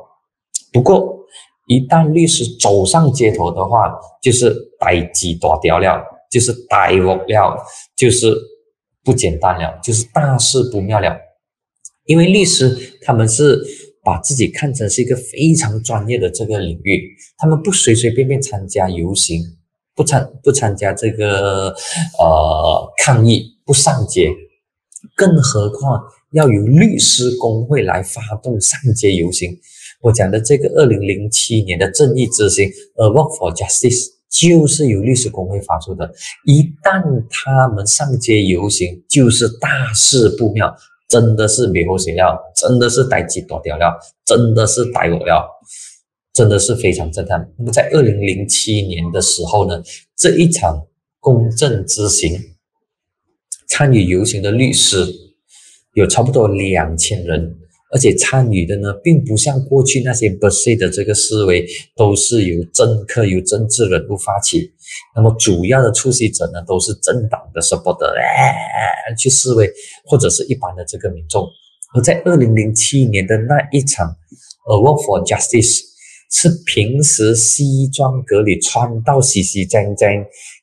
[0.72, 1.11] 不过，
[1.72, 7.58] 一旦律师走上街头的话，就是逮鸡打掉了，就是逮我了，
[7.96, 8.36] 就是
[9.06, 11.16] 不简单了，就是大事不妙了。
[12.08, 13.58] 因为律师他们是
[14.04, 19.42] 把自己看成是一个非常专业的这个领域，他们不随随便便参加游行，
[19.96, 21.74] 不参不参加这个
[22.20, 24.30] 呃抗议，不上街，
[25.16, 26.02] 更何况
[26.34, 29.58] 要由律师工会来发动上街游行。
[30.02, 36.12] 我讲的这个二零零七年的正义之星，（A Walk for Justice，就是由律师工会发出的。
[36.46, 40.76] 一旦他们上街游行，就是大事不妙，
[41.08, 45.48] 真的是没后谁料，真的是逮鸡躲掉了，真的是逮我了，
[46.34, 47.52] 真的是非常震撼。
[47.58, 49.84] 那么在二零零七年的时候呢，
[50.16, 50.88] 这一场
[51.20, 52.40] 公正之行，
[53.68, 55.06] 参与游行的律师
[55.94, 57.58] 有差不多两千人。
[57.94, 64.72] 而且参与的呢，并不像过去那些 b u s 的这个思维，都是由政客、由政治人物发起。
[65.16, 69.70] 那么主要的出席者呢，都是政党的 supporter，哎，去示威，
[70.06, 71.46] 或者是一般的这个民众。
[71.94, 74.16] 而在二零零七年的那一场
[74.70, 75.82] ，“A，Walk for Justice，
[76.32, 80.10] 是平时西装革履、穿到洗洗脏脏、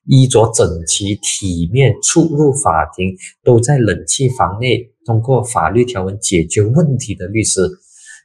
[0.06, 3.14] 衣着整齐、体面出入法庭，
[3.44, 4.88] 都在冷气房内。
[5.08, 7.62] 通过法律条文解决问题的律师，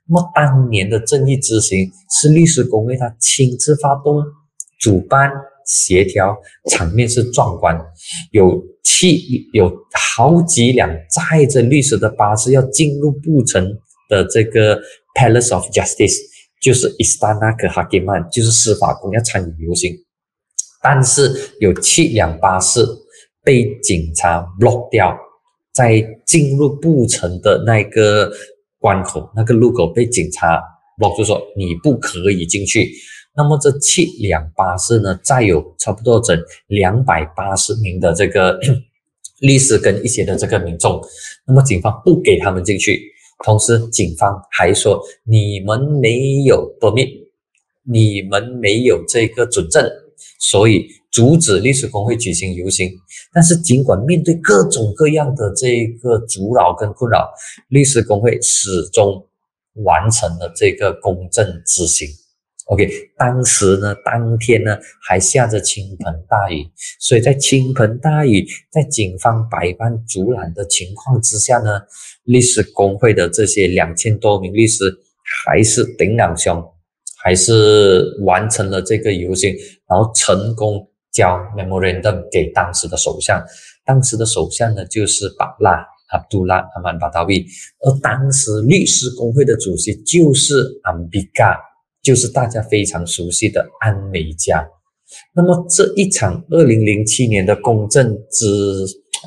[0.09, 4.21] 那么当年的正义之行是律师工会他亲自发动、
[4.81, 5.31] 主办、
[5.65, 6.35] 协调，
[6.69, 7.79] 场面是壮观。
[8.31, 13.65] 有七有好几辆载着律师的巴士要进入布城
[14.09, 14.77] 的这个
[15.17, 16.17] Palace of Justice，
[16.61, 19.95] 就是 Istana Kehakiman，就是司法宫要参与游行，
[20.81, 22.85] 但是有七辆巴士
[23.41, 25.17] 被警察 block 掉。
[25.73, 28.31] 在进入布城的那个
[28.77, 30.61] 关口，那个路口被警察
[30.99, 32.91] block 就说你不可以进去。
[33.35, 38.59] 那么这七辆巴士呢，载有差不多整两百八十名的这个
[39.39, 41.01] 律师跟一些的这个民众。
[41.47, 43.01] 那么警方不给他们进去，
[43.43, 47.07] 同时警方还说你们没有豁免
[47.91, 49.83] 你们没有这个准证，
[50.39, 50.87] 所以。
[51.13, 52.91] 阻止律师工会举行游行，
[53.31, 57.31] 但是尽管面对各种各样的这个阻扰跟困扰，
[57.69, 59.23] 律师工会始终
[59.85, 62.07] 完成了这个公正之行。
[62.65, 64.75] OK，当时呢，当天呢
[65.07, 66.65] 还下着倾盆大雨，
[66.99, 71.79] 所以在倾盆大雨，在警方百般阻拦的情况之下呢，
[72.23, 74.91] 律师工会的这些两千多名律师
[75.45, 76.63] 还是顶两胸，
[77.21, 79.55] 还是完成了这个游行，
[79.87, 80.89] 然后成功。
[81.13, 83.39] 交 memorandum 给当时的首相，
[83.85, 87.45] 当时的首相呢就是巴拉阿杜拉阿曼巴达维，
[87.79, 91.57] 而当时律师工会的主席就是安比嘎，
[92.01, 94.67] 就是大家非常熟悉的安美加。
[95.35, 98.47] 那么这一场二零零七年的公正之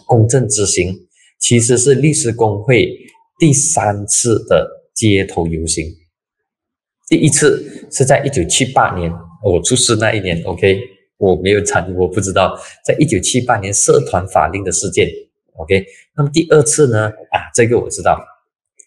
[0.07, 0.93] 公正之行，
[1.39, 2.93] 其实是律师工会
[3.39, 5.85] 第三次的街头游行，
[7.09, 9.13] 第一次是在一九七八年
[9.45, 10.96] 我出事那一年，OK。
[11.19, 15.09] 我没有参与，我不知道，在一九七八年社团法令的事件
[15.55, 15.83] ，OK，
[16.15, 17.09] 那么第二次呢？
[17.09, 18.23] 啊，这个我知道，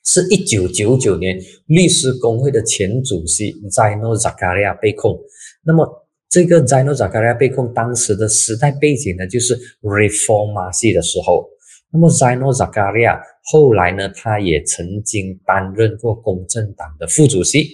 [0.05, 5.19] 是一九九九年律师工会的前主席 Zaino Zakaria 被控。
[5.65, 11.49] 那么这个 Zaino Zakaria 被控，当时的时代背景呢，就是 Reformasi 的时候。
[11.91, 13.19] 那么 Zaino Zakaria
[13.51, 17.67] 后来呢，他也曾经担任过公正党的副主席，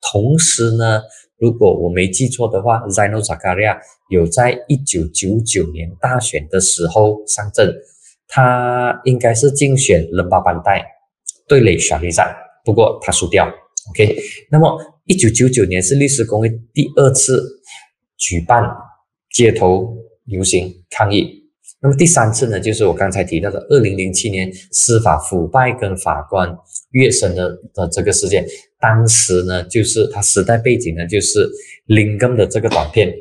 [0.00, 1.02] 同时呢。
[1.38, 7.74] 如果我没记错的话，Zaino Zakaria 有在一九九九年大选的时候上阵，
[8.26, 10.84] 他应该是竞选人巴班代
[11.46, 13.46] 对垒沙利赞，不过他输掉。
[13.90, 14.16] OK，
[14.50, 17.42] 那么一九九九年是律师工会第二次
[18.16, 18.64] 举办
[19.30, 19.94] 街头
[20.24, 21.44] 游行抗议，
[21.80, 26.56] 那么第三次呢，就是我刚才提到的二零零七年司法腐败跟法官
[26.92, 28.44] 跃升的的这个事件。
[28.78, 31.48] 当时呢，就是它时代背景呢，就是
[31.86, 33.12] 林根的这个短片。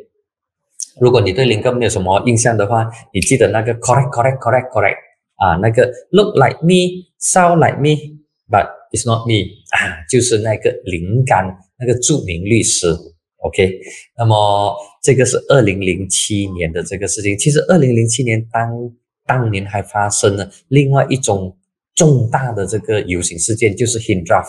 [0.99, 4.97] 如果你对林根没有什么印象的话，你记得那个 correct correct correct correct
[5.35, 11.45] 啊，那个 look like me sound like me but it's not me 啊，就是那个林干
[11.79, 12.87] 那个著名律师。
[13.37, 13.79] OK，
[14.17, 17.37] 那么这个是二零零七年的这个事情。
[17.37, 18.69] 其实二零零七年当
[19.25, 21.57] 当年还发生了另外一种。
[21.95, 24.45] 重大的这个游行事件就是 Hindraf，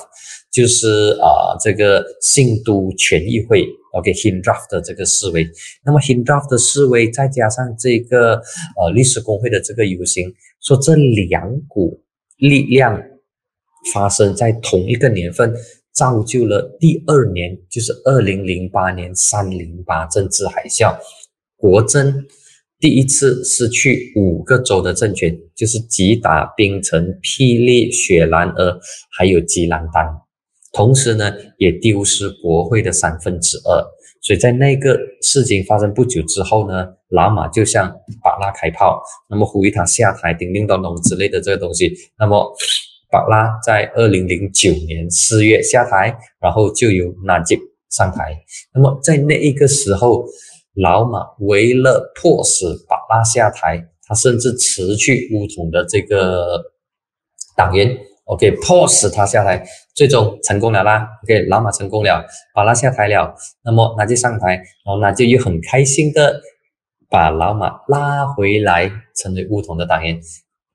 [0.51, 5.47] 就是啊这个信都权议会 OK Hindraf 的这个示威。
[5.85, 8.43] 那么 Hindraf 的示威再加上这个
[8.77, 12.03] 呃律师工会的这个游行，说这两股
[12.37, 13.01] 力量
[13.95, 15.55] 发生在同一个年份，
[15.93, 20.99] 造就了第二年就是二零零八年三零八政治海啸，
[21.57, 22.27] 国政。
[22.79, 28.79] 第一次失去五个州的政权，就是吉打、槟城、霹雳、雪兰莪，
[29.17, 30.07] 还有吉兰丹。
[30.73, 33.83] 同时呢，也丢失国会的三分之二。
[34.21, 37.89] 所以在那个事情发生不久之后呢，拉马就向
[38.23, 41.91] 巴拉开炮，那么呼吁他下台，叮叮咚咚之类的这个东西。
[42.19, 42.53] 那么
[43.11, 47.57] 巴拉在二零零九年四月下台，然后就由纳吉
[47.89, 48.37] 上台。
[48.75, 50.27] 那么在那一个时候，
[50.77, 56.63] 老马为了迫使巴拉下台，他甚至辞去乌统的这个
[57.57, 57.97] 党员。
[58.27, 61.09] OK，迫使他下台，最终成功了啦。
[61.23, 63.33] OK，老马成功了，把他下台了。
[63.65, 66.41] 那么那就上台，然后那就又很开心的
[67.09, 70.21] 把老马拉回来，成为乌统的党员。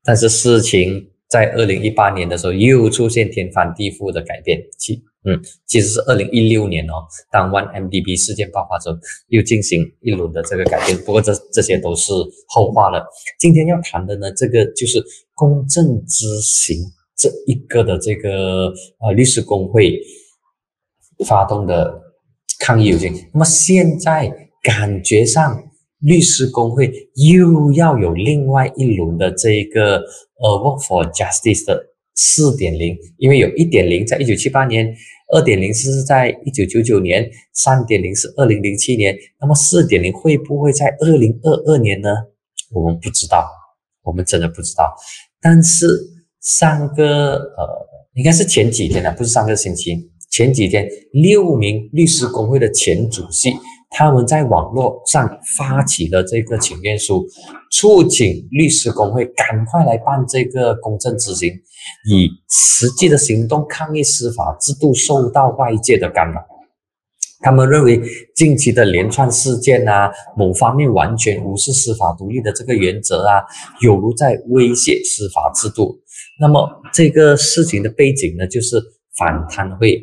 [0.02, 4.62] 但是事情在二零一八年的时候又出现天翻地覆的改变。
[4.78, 10.98] 其嗯，其实是二零一六年哦，当 One MDB 事件爆发之后，又进行一轮的这个改变。
[11.00, 12.12] 不过这这些都是
[12.48, 13.06] 后话了。
[13.40, 15.02] 今天要谈的呢，这个就是
[15.34, 16.78] 公正执行。
[17.16, 20.02] 这一个的这个呃律师工会
[21.28, 22.02] 发动的
[22.60, 25.64] 抗议游行，那么现在感觉上
[26.02, 29.98] 律师工会又要有另外一轮的这一个
[30.40, 31.82] 呃 Work for Justice 的
[32.16, 34.94] 四点零，因为有一点零在一九七八年，
[35.34, 42.10] 二点零是在一九九九年，三点零是二零零七年，那么四点零会不会在二零二二年呢？
[42.72, 43.50] 我们不知道，
[44.04, 44.94] 我们真的不知道，
[45.42, 45.88] 但是。
[46.44, 50.10] 上个呃，应该是前几天了，不是上个星期。
[50.32, 53.52] 前几天，六名律师工会的前主席，
[53.92, 57.28] 他们在网络上发起了这个请愿书，
[57.70, 61.54] 促请律师工会赶快来办这个公正执行，
[62.10, 66.42] 以实际的行动抗议司法制度受到外界的干扰。
[67.44, 68.00] 他们认为
[68.36, 73.44] 近期的连串事件啊，某方面完全无视司法独立的这个原则啊，
[73.82, 76.00] 有如在威胁司法制度。
[76.40, 78.78] 那么这个事情的背景呢，就是
[79.18, 80.02] 反贪会，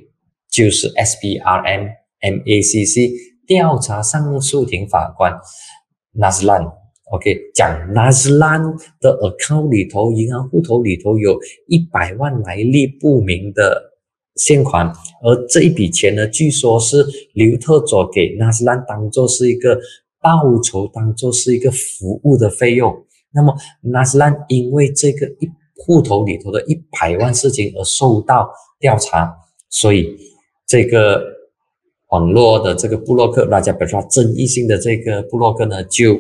[0.51, 1.89] 就是 SBRM
[2.21, 3.13] MACC
[3.49, 5.33] 调查上诉庭法官
[6.15, 6.71] Naslan。
[7.11, 13.87] OK，讲 Naslan 的 account 里头，银行户头里头有一百万来历不明的。
[14.37, 14.87] 现款，
[15.21, 19.77] 而这一笔钱呢，据说是刘特佐给纳斯兰当做是一个
[20.21, 23.05] 报酬，当做是一个服务的费用。
[23.33, 29.35] 那么纳斯兰因为这个一户头里头的一百万事情而受到调查，
[29.69, 30.17] 所以
[30.69, 31.21] 这个
[32.11, 36.17] 网络的这个布洛克，大家比如说争议性的这个布洛克呢，就。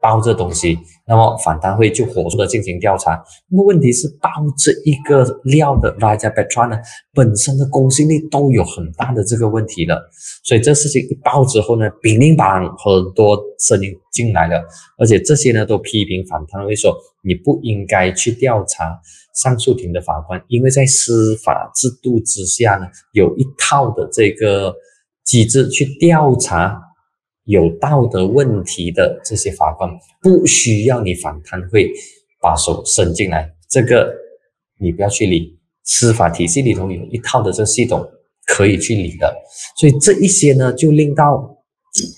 [0.00, 3.20] 爆这东西，那么反贪会就火速的进行调查。
[3.50, 6.78] 那么问题是，爆这一个料的 Raja Petra 呢，
[7.12, 10.08] 本身的公信力都有很大的这个问题了。
[10.44, 14.64] 所以这事情一爆之后呢，兵临榜很多声音进来了，
[14.98, 18.96] 而且这些呢都批评反贪会说，你不应该去调查
[19.34, 24.72] 上诉庭的法官，因为在司法制度之下呢，有一套的这个
[25.28, 26.80] 机制去调查。
[27.44, 29.88] 有道德问题的这些法官
[30.20, 31.90] 不需要你反贪会
[32.42, 34.14] 把手伸进来，这个
[34.78, 35.58] 你不要去理。
[35.82, 38.06] 司法体系里头有一套的这系统
[38.44, 39.34] 可以去理的，
[39.78, 41.56] 所以这一些呢，就令到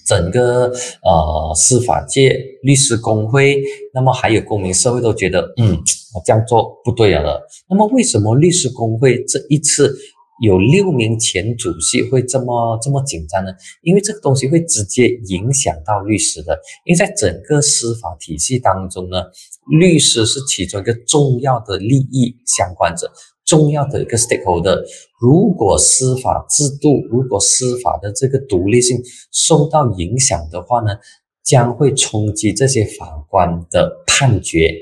[0.04, 0.64] 整个
[1.04, 3.62] 呃司法界、律师工会，
[3.94, 5.78] 那么还有公民社会都觉得，嗯，
[6.12, 7.40] 我这样做不对了。
[7.68, 9.96] 那么为什么律师工会这一次？
[10.40, 13.52] 有六名前主席会这么这么紧张呢？
[13.82, 16.58] 因为这个东西会直接影响到律师的。
[16.86, 19.24] 因为在整个司法体系当中呢，
[19.70, 23.12] 律师是其中一个重要的利益相关者，
[23.44, 24.82] 重要的一个 stakeholder。
[25.20, 30.96] 如果司法制度，如果司法的这个独立性受到影响的话呢，
[31.44, 34.74] 将会冲击这些法官的判决。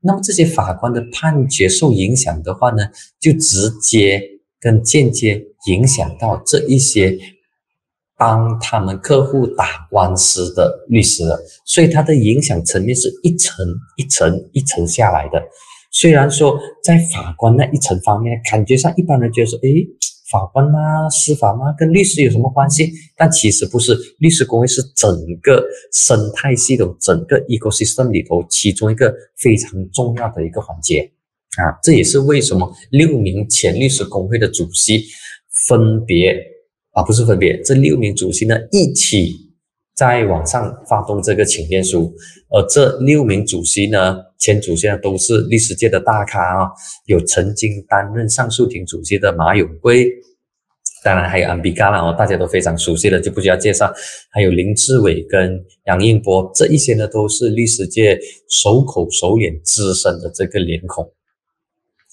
[0.00, 4.35] 那么这些法官的判决受影响的话呢，就直接。
[4.60, 7.18] 跟间接影响到这一些
[8.18, 13.66] 帮他们客户打官司的律师了，所以它的影响层面是一层
[13.96, 15.42] 一层一层下来的。
[15.90, 19.86] 虽然说在法官那一层方面，感觉上一般人觉得说，诶，
[20.30, 21.08] 法官吗？
[21.08, 21.74] 司法吗？
[21.78, 22.92] 跟律师有什么关系？
[23.16, 25.08] 但其实不是，律师工会是整
[25.42, 31.12] 个生态系统、整个 ecosystem 里头其中一个非常重要的一个环节。
[31.58, 35.04] 啊，这也是为什么六名前律师工会的主席
[35.66, 36.36] 分别
[36.92, 39.34] 啊，不是分别，这六名主席呢一起
[39.94, 42.14] 在网上发动这个请愿书，
[42.50, 46.68] 而这六名主席呢，前主席呢都是律师界的大咖啊，
[47.06, 50.10] 有曾经担任上诉庭主席的马永贵，
[51.02, 53.90] 当然还有安比嘎啦哦，大家都非常熟悉的就不需要介绍，
[54.30, 58.18] 还有林志伟跟杨应波，这一些呢都是律师界
[58.50, 61.10] 手口手脸资深的这个脸孔。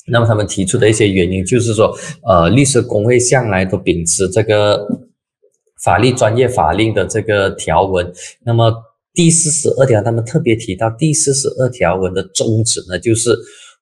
[0.06, 4.86] 那么他们提出的一些原因就是说，呃，律师工会向来都秉持这个
[5.82, 8.12] 法律专业法令的这个条文。
[8.46, 8.74] 那么
[9.14, 13.34] 第四十二条，他们特别提到第四十二条文的宗旨呢，就是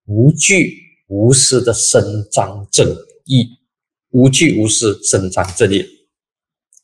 [0.05, 0.76] 无惧
[1.07, 2.88] 无私的伸张正
[3.26, 3.47] 义，
[4.11, 5.84] 无惧无私伸张正义。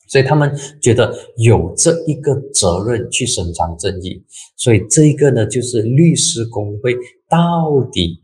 [0.08, 4.24] 所以他们觉得有这一个责任去伸张正义。
[4.56, 6.96] 所以这一个呢，就是律师工会
[7.30, 8.20] 到底。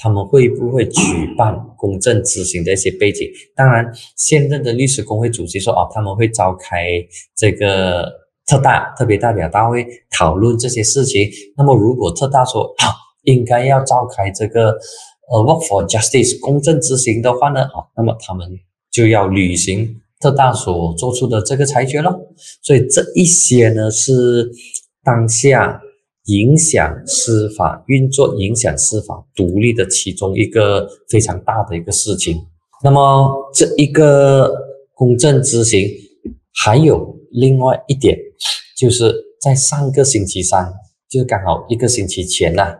[0.00, 1.00] 他们会不会举
[1.36, 3.28] 办公正执行的一些背景？
[3.56, 3.84] 当然，
[4.16, 6.86] 现任的律师工会主席说：“哦，他们会召开
[7.36, 8.08] 这个
[8.46, 11.28] 特大特别代表大会讨论这些事情。”
[11.58, 12.94] 那么，如果特大说啊，
[13.24, 14.70] 应该要召开这个
[15.30, 18.48] 呃 “Work for Justice” 公正执行的话呢，啊，那么他们
[18.92, 22.16] 就要履行特大所做出的这个裁决了。
[22.62, 24.50] 所以，这一些呢是
[25.02, 25.80] 当下。
[26.28, 32.36] 影响司法运作、影响司法独立的其中一个非常大的一个事情。
[32.82, 34.50] 那么，这一个
[34.94, 35.88] 公正执行
[36.54, 38.16] 还有另外一点，
[38.76, 40.72] 就是在上个星期三，
[41.08, 42.76] 就是刚好一个星期前呐，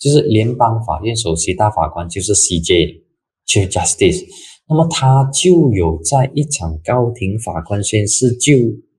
[0.00, 3.02] 就是联邦法院首席大法官就是 CJ
[3.46, 4.24] Chief Justice，
[4.68, 8.52] 那么他就有在一场高庭法官宣誓就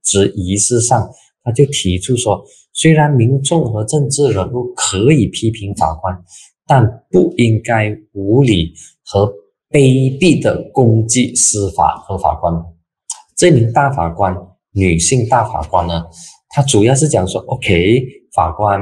[0.03, 1.09] 职仪式上，
[1.43, 2.43] 他就提出说。
[2.75, 6.23] 虽然民众和政治人物可以批评法官，
[6.65, 8.73] 但不应该无理
[9.05, 9.31] 和
[9.69, 12.51] 卑鄙的攻击司法和法官。
[13.37, 14.35] 这名大法官，
[14.71, 16.03] 女性大法官呢，
[16.49, 18.81] 她主要是讲说：OK，法官。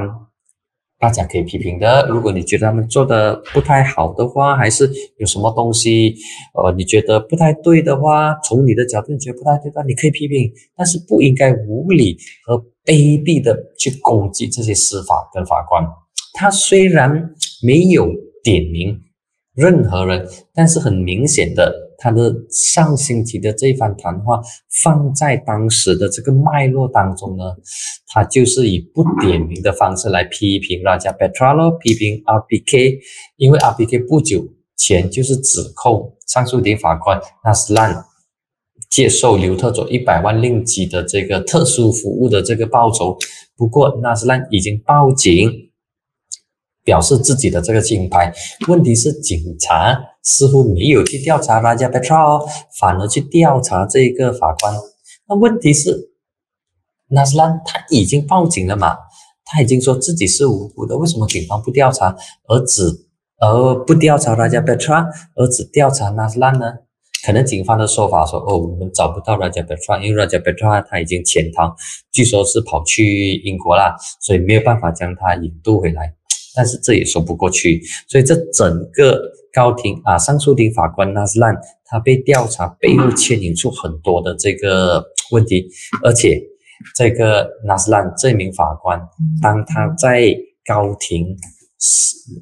[1.02, 2.06] 大家可以批评的。
[2.08, 4.88] 如果你觉得他们做的不太好的话，还是
[5.18, 6.14] 有什么东西，
[6.54, 15.84] 呃，你觉得不太对的话，从你的角度你觉得不太对的，你可以批评，但是不应该无理和卑鄙的去攻击这些司法跟法官。
[16.34, 17.34] 他虽然
[17.66, 18.06] 没有
[18.44, 18.96] 点名
[19.56, 20.24] 任何人，
[20.54, 21.81] 但是很明显的。
[22.02, 24.42] 他的上星期的这番谈话
[24.82, 27.44] 放在当时的这个脉络当中呢，
[28.08, 32.98] 他就是以不点名的方式来批评 Raja Petralo，批评 RPK，
[33.36, 34.44] 因为 RPK 不久
[34.76, 38.04] 前就是指控上诉庭法官纳斯兰
[38.90, 43.16] 接受刘特佐一百万令吉的这个特殊服务的这个报酬，
[43.56, 45.71] 不过纳斯兰已经报警。
[46.84, 48.32] 表示自己的这个金牌，
[48.68, 52.44] 问题是警察似乎没有去调查拉加贝特哦，
[52.78, 54.74] 反而去调查这个法官。
[55.28, 56.10] 那问题是，
[57.08, 58.96] 纳斯兰他已经报警了嘛？
[59.44, 62.16] 他已经说自己是无辜的，为什么警方不调查，
[62.48, 62.82] 而只
[63.38, 64.92] 而不调查拉加贝特，
[65.36, 66.72] 而只调查纳斯兰呢？
[67.24, 71.72] 可能警方的说法说，哦，我们找不到拉加贝特，因为拉加贝特他已经潜逃，
[72.10, 76.14] 据说是跑去英国了，所以没有办法将他引渡回来。
[76.54, 79.20] 但是这也说不过去，所以这整个
[79.52, 85.68] 高庭啊，上诉庭法官纳斯兰他被调查背后牵引出很多的这个问题，
[86.02, 86.42] 而且
[86.94, 89.00] 这个纳斯兰这名法官，
[89.40, 90.36] 当他在
[90.66, 91.36] 高庭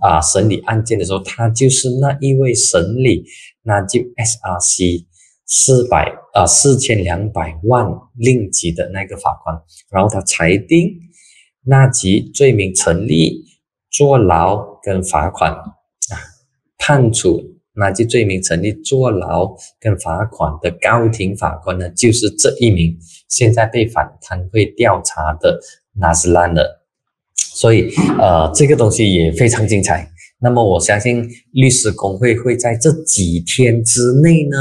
[0.01, 3.25] 啊审理案件的时候，他就是那一位审理
[3.63, 5.05] 那就 SRC
[5.47, 7.87] 四百啊四千两百万
[8.17, 9.57] 令吉的那个法官，
[9.91, 10.97] 然后他裁定
[11.65, 13.50] 那级罪名成立。
[13.91, 15.67] 坐牢跟罚款啊，
[16.79, 17.43] 判处
[17.75, 22.97] 那些罪名成立坐牢跟罚款的高庭法官呢，就是这一名
[23.29, 25.59] 现在被反贪会调查的
[25.95, 26.81] 纳斯兰的，
[27.37, 30.11] 所以呃，这个东西也非常精彩。
[30.43, 34.57] 那么我相信律师工会会在这几天之内呢，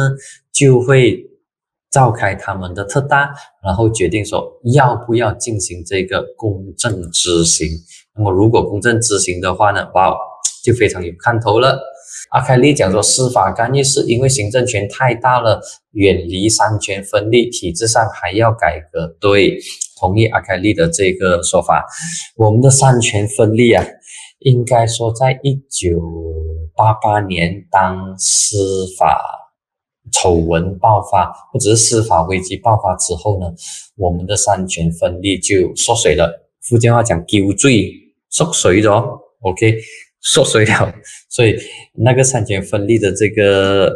[0.52, 1.26] 就会
[1.90, 7.68] 召开他们的特大，然后决定说要不要进行这个公正执行。
[8.20, 9.90] 那么，如果公正执行的话呢？
[9.94, 10.14] 哇，
[10.62, 11.80] 就非常有看头了。
[12.32, 15.62] 阿凯利讲说，司法干预是因为行政权太大了，
[15.92, 19.08] 远离三权分立，体制上还要改革。
[19.22, 19.58] 对，
[19.98, 21.86] 同意阿凯利的这个说法。
[22.36, 23.86] 我们的三权分立啊，
[24.40, 26.02] 应该说在一九
[26.76, 28.58] 八八年，当司
[28.98, 29.24] 法
[30.12, 33.48] 丑闻爆发或者是司法危机爆发之后呢，
[33.96, 36.52] 我们的三权分立就缩水了。
[36.62, 38.09] 福建话讲丢罪。
[38.30, 39.80] 缩水了，OK，
[40.22, 40.94] 缩水了，
[41.30, 41.58] 所以
[41.94, 43.94] 那个三权分立的这个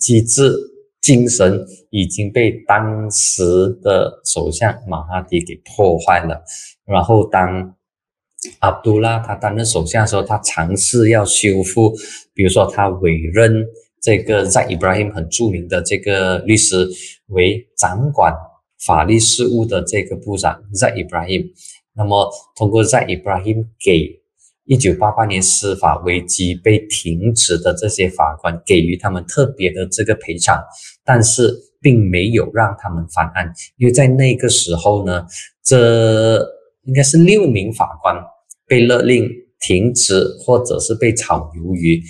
[0.00, 0.52] 机制
[1.00, 3.42] 精神已经被当时
[3.82, 6.42] 的首相马哈迪给破坏了。
[6.84, 7.74] 然后当
[8.60, 11.94] 阿卜杜拉他担任首相的时候，他尝试要修复，
[12.34, 13.64] 比如说他委任
[14.00, 16.88] 这个在 Ibrahim 很著名的这个律师
[17.28, 18.32] 为掌管
[18.84, 21.52] 法律事务的这个部长在 Ibrahim。
[21.96, 24.20] 那么，通过在 Ibrahim 给
[24.64, 30.62] 一九八八年司法危机被停止的这些法官给予他们特别的这个赔偿，
[31.04, 35.24] 但是并没有让他们翻案，因为在那个时候呢，
[35.64, 36.38] 这
[36.84, 38.14] 应该是六名法官
[38.66, 39.30] 被勒令
[39.60, 42.02] 停职或者是被炒鱿鱼，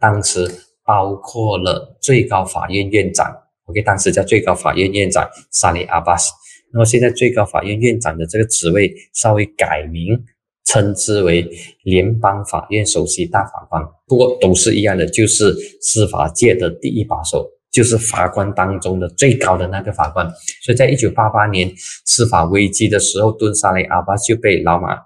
[0.00, 0.50] 当时
[0.82, 3.30] 包括了最高法院院长
[3.66, 6.32] ，OK，当时叫最高法院院长萨利阿巴斯。
[6.72, 10.22] 那么现在最高法院院长的这个职位稍微改名，
[10.64, 11.48] 称之为
[11.82, 13.82] 联邦法院首席大法官。
[14.06, 20.28] 不过都是一样的，就是司法界的第一把手，就是法官当中的最高的那个法官。
[20.62, 21.72] 所以在一九八八年
[22.04, 24.96] 司法危机的时候，敦沙雷阿巴就被老马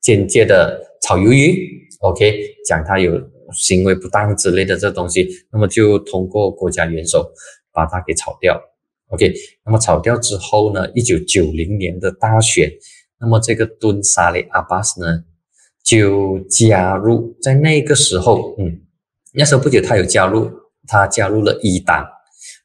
[0.00, 3.20] 间接的炒鱿鱼，OK，讲他有
[3.52, 7.30] 行为不当之类的这东西，那么就通过国家元首
[7.72, 8.60] 把他给炒掉。
[9.12, 9.30] OK，
[9.66, 10.90] 那么炒掉之后呢？
[10.94, 12.72] 一九九零年的大选，
[13.20, 15.22] 那么这个敦沙雷阿巴斯呢，
[15.84, 18.80] 就加入，在那个时候，嗯，
[19.34, 20.50] 那时候不久他有加入，
[20.86, 22.06] 他加入了一党，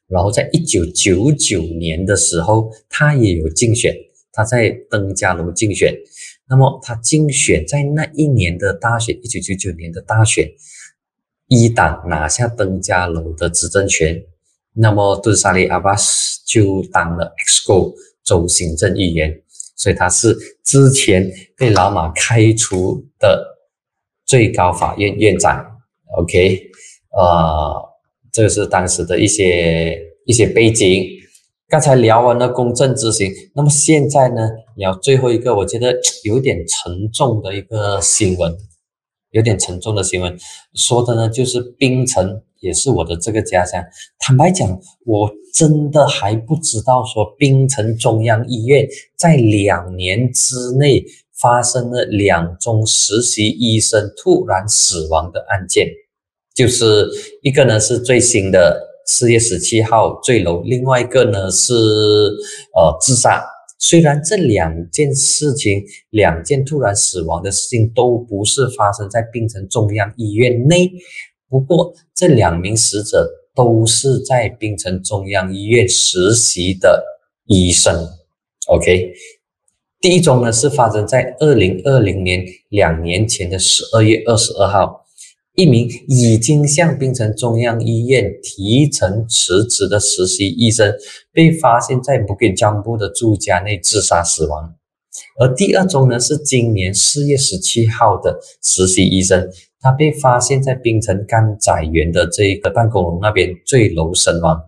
[0.08, 3.94] 然后在一九九九年的时候，他也有竞选，
[4.32, 5.94] 他在登嘉楼竞选，
[6.48, 10.50] 那么他竞选在那一年的大选，一九九九年的大选，
[11.48, 14.24] 一党拿下登嘉楼的执政权。
[14.80, 19.42] 那么敦沙利阿巴斯就当了 XO 州行政议员，
[19.74, 23.58] 所以他是之前被老马开除的
[24.24, 25.64] 最高法院院长。
[26.16, 26.70] OK，
[27.10, 27.88] 呃，
[28.32, 31.04] 这个是当时的一些一些背景。
[31.68, 38.56] 刚才聊完了公正执行，那么现在呢，聊最后一个，我觉得有点沉重的一个新闻，
[39.32, 40.38] 有点沉重的新闻，
[40.72, 42.42] 说的呢就是槟城。
[42.60, 43.82] 也是我的这个家乡。
[44.18, 44.68] 坦白讲，
[45.04, 48.86] 我真的还不知道说槟城中央医院
[49.16, 51.04] 在两年之内
[51.40, 55.86] 发生了两宗实习医生突然死亡的案件，
[56.54, 57.08] 就是
[57.42, 63.44] 一个呢是最新的四月十七号坠楼，另外一个呢是呃自杀。
[63.80, 70.90] 虽然这两件事情，两件突然死亡的事情都不是发生在槟城中央医院内。
[71.50, 77.02] 不过，这两名死者都是在槟城中央医院实习的
[77.46, 78.06] 医生。
[78.66, 79.14] OK，
[79.98, 85.06] 第一宗呢是发生在二零二零年两年前的十二月二十二号，
[85.54, 90.94] 一名已经向槟城中央医院提成辞职的实习医生
[91.32, 94.74] 被发现在布吉江布的住家内自杀死亡。
[95.40, 99.50] 而第二宗呢是今年四月十七号的实习医生。
[99.80, 104.60] 他被发现在槟城甘仔园的这一个办公楼那边坠楼身亡，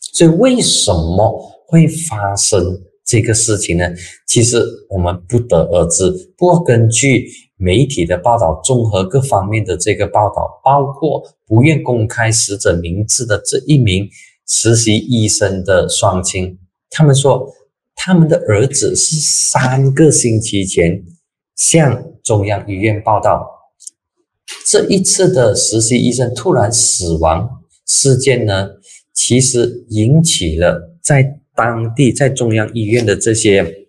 [0.00, 2.62] 所以为什么会发生
[3.04, 3.84] 这个事情呢？
[4.26, 6.10] 其实我们不得而知。
[6.36, 7.26] 不过根据
[7.56, 14.08] 媒体的报道，综合各方面的这个报道，包括不愿公开死者名字的这一名
[14.46, 16.58] 实习医生的双亲，
[16.90, 17.50] 他们说
[17.94, 21.02] 他们的儿子是三个星期前
[21.56, 23.48] 向中央医院报道。
[24.66, 28.68] 这一次的实习医生突然死亡事件呢，
[29.12, 33.86] 其实引起了在当地在中央医院的这些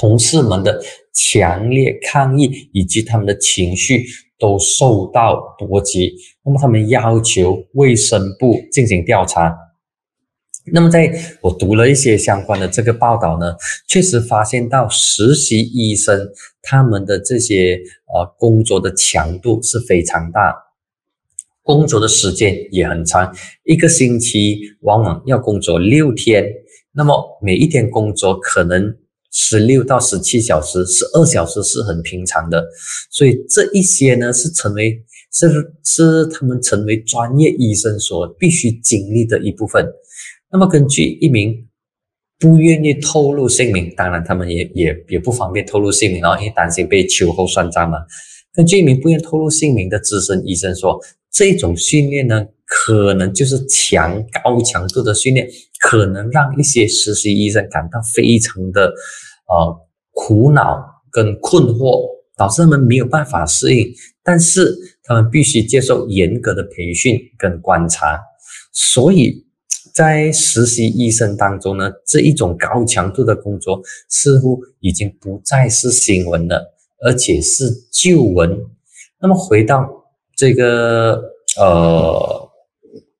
[0.00, 0.80] 同事们的
[1.12, 4.04] 强烈抗议，以及他们的情绪
[4.38, 6.14] 都受到波及。
[6.44, 9.56] 那么他们要求卫生部进行调查。
[10.72, 11.12] 那么在
[11.42, 13.54] 我读了一些相关的这个报道呢，
[13.86, 16.28] 确实发现到实习医生
[16.62, 20.56] 他们的这些呃工作的强度是非常大，
[21.62, 23.34] 工作的时间也很长，
[23.64, 26.42] 一个星期往往要工作六天，
[26.92, 28.96] 那么每一天工作可能
[29.30, 32.64] 十六到十七小时，十二小时是很平常的，
[33.10, 39.86] 所以这一些呢是成为是是他们成为专业医生所必须经历的一部分。
[40.54, 41.66] 那么，根据一名
[42.38, 47.98] 不愿意透露姓名，当然他们也也也不方便透露姓名哦，因为担心被秋后算账嘛。
[48.52, 51.00] 根据一名不愿透露姓名的资深医生说，
[51.32, 55.48] 这种训练呢，可能就是强高强度的训练，
[55.80, 58.94] 可能让一些实习医生感到非常的
[59.48, 59.76] 呃
[60.12, 60.80] 苦恼
[61.10, 63.92] 跟困惑，导致他们没有办法适应。
[64.22, 68.20] 但是他们必须接受严格的培训跟观察，
[68.72, 69.42] 所以。
[69.94, 76.74] 在实习医生当中呢，这一种高强度的工作似乎已经不再是新闻了，
[77.04, 78.58] 而且是旧闻。
[79.20, 79.88] 那么回到
[80.36, 81.22] 这个
[81.58, 82.50] 呃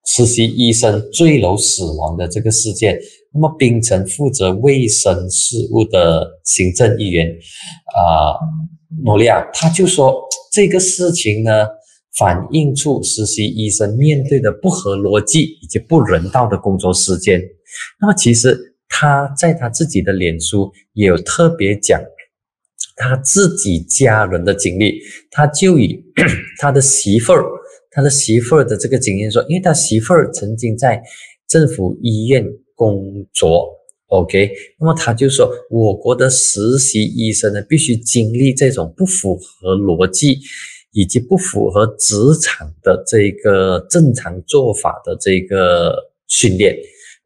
[0.04, 2.98] 实习医生坠楼死亡的这个事件，
[3.32, 7.28] 那么槟城负责卫生事务的行政议员
[7.96, 8.34] 啊
[9.04, 10.20] 诺利亚他就说，
[10.52, 11.66] 这个事情呢，
[12.16, 17.42] 反映出实习医生面对的不合逻辑以及不人道的工作时间。
[18.00, 22.00] 那么，其实他在他自己的脸书也有特别讲
[22.96, 25.00] 他自己家人的经历，
[25.30, 26.00] 他就以
[26.60, 27.44] 他的媳妇儿，
[27.90, 31.02] 他的媳妇儿的这个经验说，因为他媳妇儿曾经在
[31.48, 32.46] 政府医院
[32.76, 33.68] 工作。
[34.08, 34.48] OK，
[34.78, 40.38] 那么他就说，我国的实习医生呢，必须经历这种不符合逻辑
[40.95, 45.95] 以及不符合职场的这个正常做法的这个
[46.28, 46.74] 训练，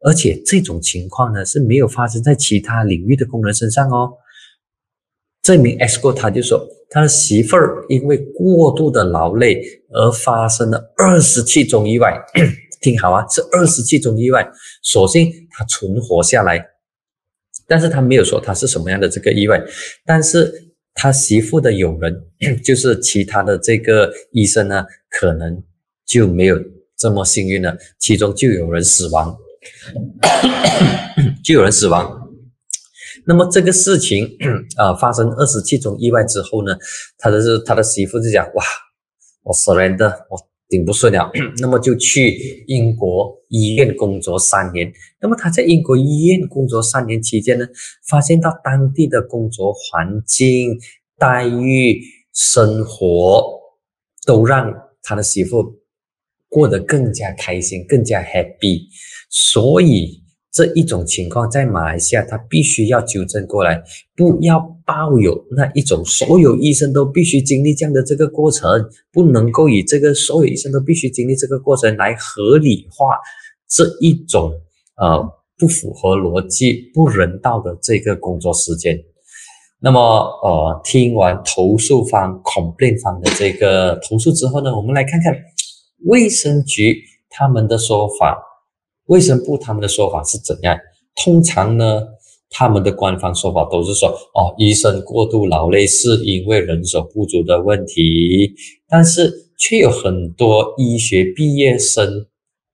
[0.01, 4.11] 而且这种情况呢是没有发生在其他领域的工人身上哦。
[5.43, 9.61] 这名 S 哥他就说，他的媳妇儿因为过度的劳累
[9.91, 12.19] 而发生了二十七种意外，
[12.81, 14.49] 听好啊，是二十七种意外，
[14.81, 16.65] 所幸他存活下来。
[17.67, 19.63] 但是他没有说他是什么样的这个意外，
[20.05, 20.68] 但是
[21.01, 22.25] 他媳妇的友人，
[22.61, 25.63] 就是其他的这个医生呢，可能
[26.05, 26.59] 就没有
[26.97, 29.37] 这么幸运了，其中就有人死亡，
[31.41, 32.29] 就有人死亡。
[33.25, 34.37] 那么这个事情
[34.75, 36.75] 啊，发生二十七宗意外之后呢，
[37.17, 38.63] 他的是他的媳妇就讲哇，
[39.43, 40.48] 我 surrender，我。
[40.69, 44.93] 顶不顺了， 那么就去英国医院工作三年。
[45.19, 47.67] 那么他在英国医院工作三年期间呢，
[48.07, 50.79] 发现到当地的工作环境、
[51.17, 51.99] 待遇、
[52.33, 53.43] 生活
[54.25, 55.81] 都让他的媳妇
[56.47, 58.83] 过得更加开心、更加 happy，
[59.29, 60.18] 所以。
[60.51, 63.83] 这一种情况在马来西亚，他必须要纠正过来，
[64.15, 73.19] 不要抱有那一种所有医生都必须经历这样的这个过程，不能够以这个所有医生都必须经历这个过程来合理化
[73.69, 74.51] 这一种
[74.97, 75.23] 呃
[75.55, 78.99] 不符合逻辑、不人道的这个工作时间。
[79.79, 85.31] 那么呃，听完投诉方控辩方的这个投诉之后呢，我们来看看
[86.07, 88.47] 卫生局他们的说法。
[89.09, 90.77] 卫生部他们的说法是怎样？
[91.15, 92.07] 通常呢，
[92.49, 98.53] 他们的官方说法都是说，哦，医生过度劳累是因为人手不足的问题，
[98.87, 102.27] 但是却有很多医学毕业生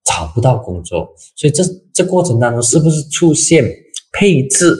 [0.04, 1.64] 找不到工作，所以这
[1.94, 3.66] 这过程当中是不是出现
[4.12, 4.76] 配置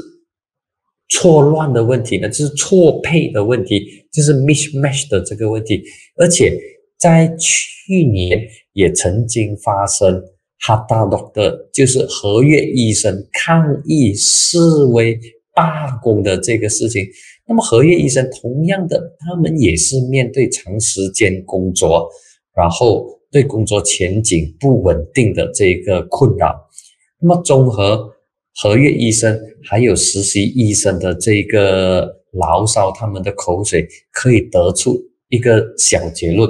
[1.10, 2.28] 错乱的问题呢？
[2.28, 3.82] 就是错配的问题，
[4.12, 5.82] 就是 mismatch 的这个问题，
[6.18, 6.56] 而且
[7.00, 10.22] 在去年也曾经发生。
[10.60, 14.58] 哈达洛的就是合约医生抗议示
[14.92, 15.20] 威
[15.54, 17.06] 罢工的这个事情，
[17.48, 22.10] 那么合约医生同样的，他们也是面对长时间工作，
[22.56, 26.56] 然后对工作前景不稳定的这个困扰。
[27.22, 28.12] 那么综合
[28.56, 34.98] 合约医生还有实习医生的这个牢骚，他们的口水可以得出
[35.30, 36.50] 一个小结论，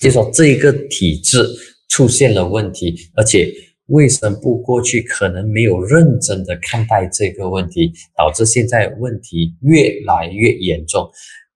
[0.00, 1.44] 就说这个体制。
[1.88, 3.52] 出现了问题，而且
[3.86, 11.08] 卫生部过去可能没有认真的看待这个问题，导致现在问题越来越严重。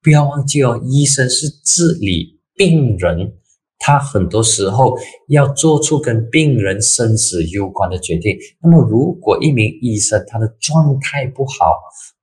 [0.03, 3.33] 不要忘记哦，医生是治理病人，
[3.79, 4.97] 他很多时候
[5.29, 8.39] 要做出跟病人生死攸关的决定。
[8.63, 11.75] 那么，如果一名医生他的状态不好，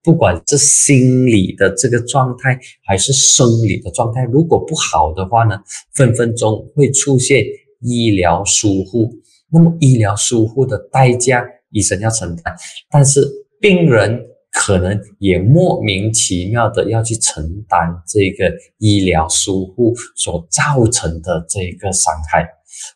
[0.02, 5.60] 不管是心理的这个状态还是生理的状态，如果不好的话呢，
[5.94, 7.46] 分分钟会出现。
[7.82, 9.12] 医疗疏忽，
[9.52, 12.56] 那么医疗疏忽的代价，医生要承担，
[12.90, 13.22] 但是
[13.60, 14.22] 病人
[14.52, 22.48] 可能也莫名其妙的要去承担这个医疗疏忽所造成的这个伤害，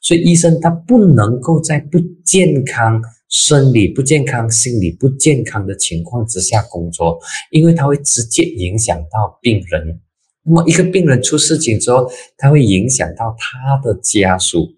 [0.01, 7.19] 所以医生他不能够在不健康、生理不健康、心理不健康的情况之下工作，
[7.51, 9.99] 因为他会直接影响到病人。
[10.43, 14.69] 那么一个病人出事情之后，他会影响到他的家属。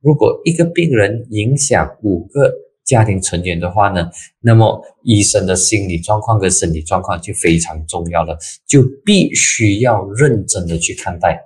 [0.00, 2.50] 如果一个病人影响五个
[2.84, 4.08] 家庭成员的话呢，
[4.40, 11.40] 那么医生的心理状况跟身体状况就非常重要了，就必须要认真的去看待。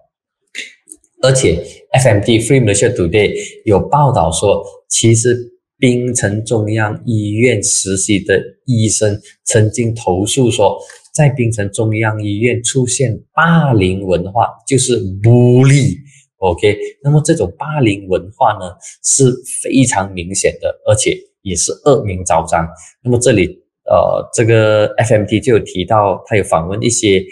[1.22, 3.34] 而且 FMD free 没事度 day
[3.64, 10.78] 有报道说，其实槟城中央医院实习的医生曾经投诉说。
[11.14, 15.96] 在槟城中央医院出现霸凌文化，就是暴力。
[16.38, 22.68] OK，那么这种霸凌文化呢是非常明显的，而且也是恶名昭彰。
[23.02, 23.46] 那么这里
[23.86, 27.24] 呃，这个 FMT 就有提到，他有访问一些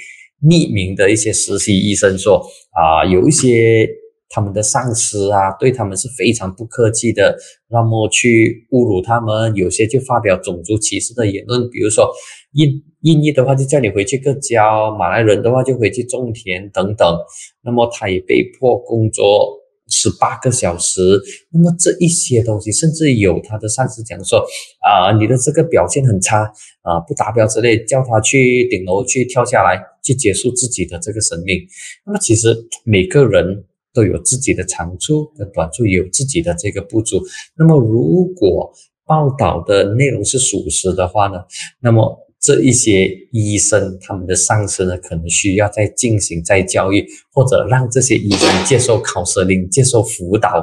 [0.45, 3.87] 匿名的一些实习医生，说啊，有一些
[4.31, 7.37] 他们的上司啊，对他们是非常不客气的，
[7.69, 12.09] 那么去侮辱他们，有些就发表种族歧视的言论，比如说。
[12.53, 17.19] 印印裔的话就叫你回去个交，马来人的话就回去种田等等。
[17.63, 21.21] 那么他也被迫工作十八个小时。
[21.51, 24.39] 那么这一些东西，甚至有他的上司讲说
[24.87, 26.43] 啊，你的这个表现很差
[26.83, 31.59] 啊，不达标之类，叫他去顶楼去跳下来，去结束自己的这个生命。
[32.07, 37.21] 那么其实每个人都有自己的长处跟短处，有自己的这个不足。
[37.57, 38.73] 那么如果
[39.07, 41.43] 报道的内容是属实的话呢，
[41.81, 42.29] 那么。
[42.43, 50.61] 这一些医生，他们的上司呢，可能需要再进行再教育，或者让这些医生接受考试令，接受辅导。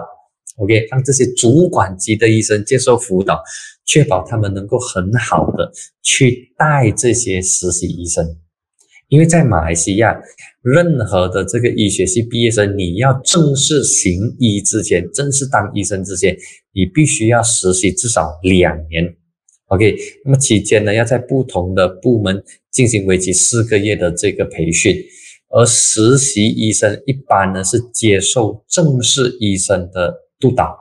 [0.58, 3.42] OK，让这些主管级的医生接受辅导，
[3.86, 5.72] 确保他们能够很好的
[6.04, 8.36] 去带这些实习医生。
[9.08, 10.20] 因为在马来西亚，
[10.62, 16.38] 任何的这个医学系毕业生，你要正式行医之前，正式当医生之前，
[16.74, 19.16] 你必须要实习至少两年。
[19.70, 19.96] OK，
[20.26, 24.96] 那么期间呢，要在不同的部门进行为期四个月的这个培训，
[25.50, 30.76] 而实习医生一般呢是接受正式医生的督导。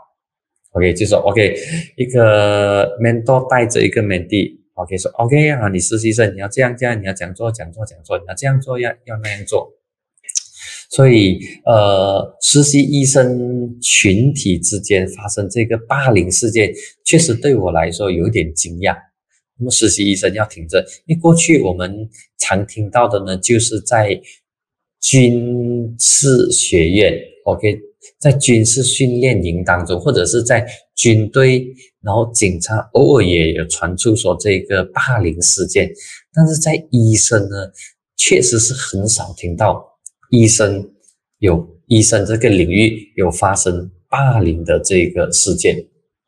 [0.72, 1.55] OK，就说 OK，
[1.97, 9.77] 一个 mentor 带着一个 mentee，OK 说 OK 啊，你实习生你要这样这样，你要讲座讲座讲座，你要这样做要要那样做。
[10.91, 16.72] 所以，呃，实习医生群体之间发生这个霸凌事件，
[17.05, 18.97] 确实对我来说有点惊讶。
[19.59, 22.09] 那么，实习医生要挺着，因为过去我们
[22.39, 24.18] 常听到的呢，就是在
[25.01, 27.78] 军事学院，OK，
[28.18, 31.66] 在军事训练营当中，或者是在军队，
[32.03, 35.91] 然后警察偶尔也有传出说这个霸凌事件，
[36.32, 37.70] 但是在医生呢，
[38.16, 39.84] 确实是很少听到。
[40.30, 40.90] 医生
[41.38, 45.76] 有医生这个领域有发生霸凌的这个事件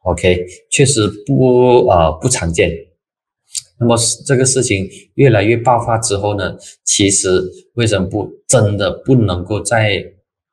[0.05, 2.71] ，OK，确实不呃不常见。
[3.79, 3.97] 那么
[4.27, 7.43] 这个事情越来越爆发之后呢，其实
[7.75, 10.05] 卫生部真的不能够再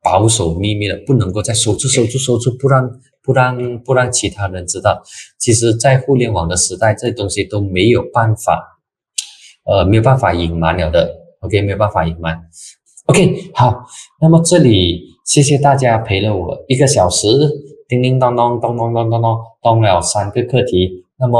[0.01, 2.89] 保守秘密了，不能够再收住收住收住，不让
[3.21, 5.03] 不让不让其他人知道。
[5.37, 8.79] 其实，在互联网的时代，这东西都没有办法，
[9.65, 12.41] 呃，没有办法隐瞒了的，OK，没有办法隐瞒。
[13.07, 13.85] OK，好，
[14.21, 17.27] 那么这里谢谢大家陪了我一个小时，
[17.87, 21.05] 叮叮当当，咚咚咚咚咚，咚了三个课题。
[21.17, 21.39] 那么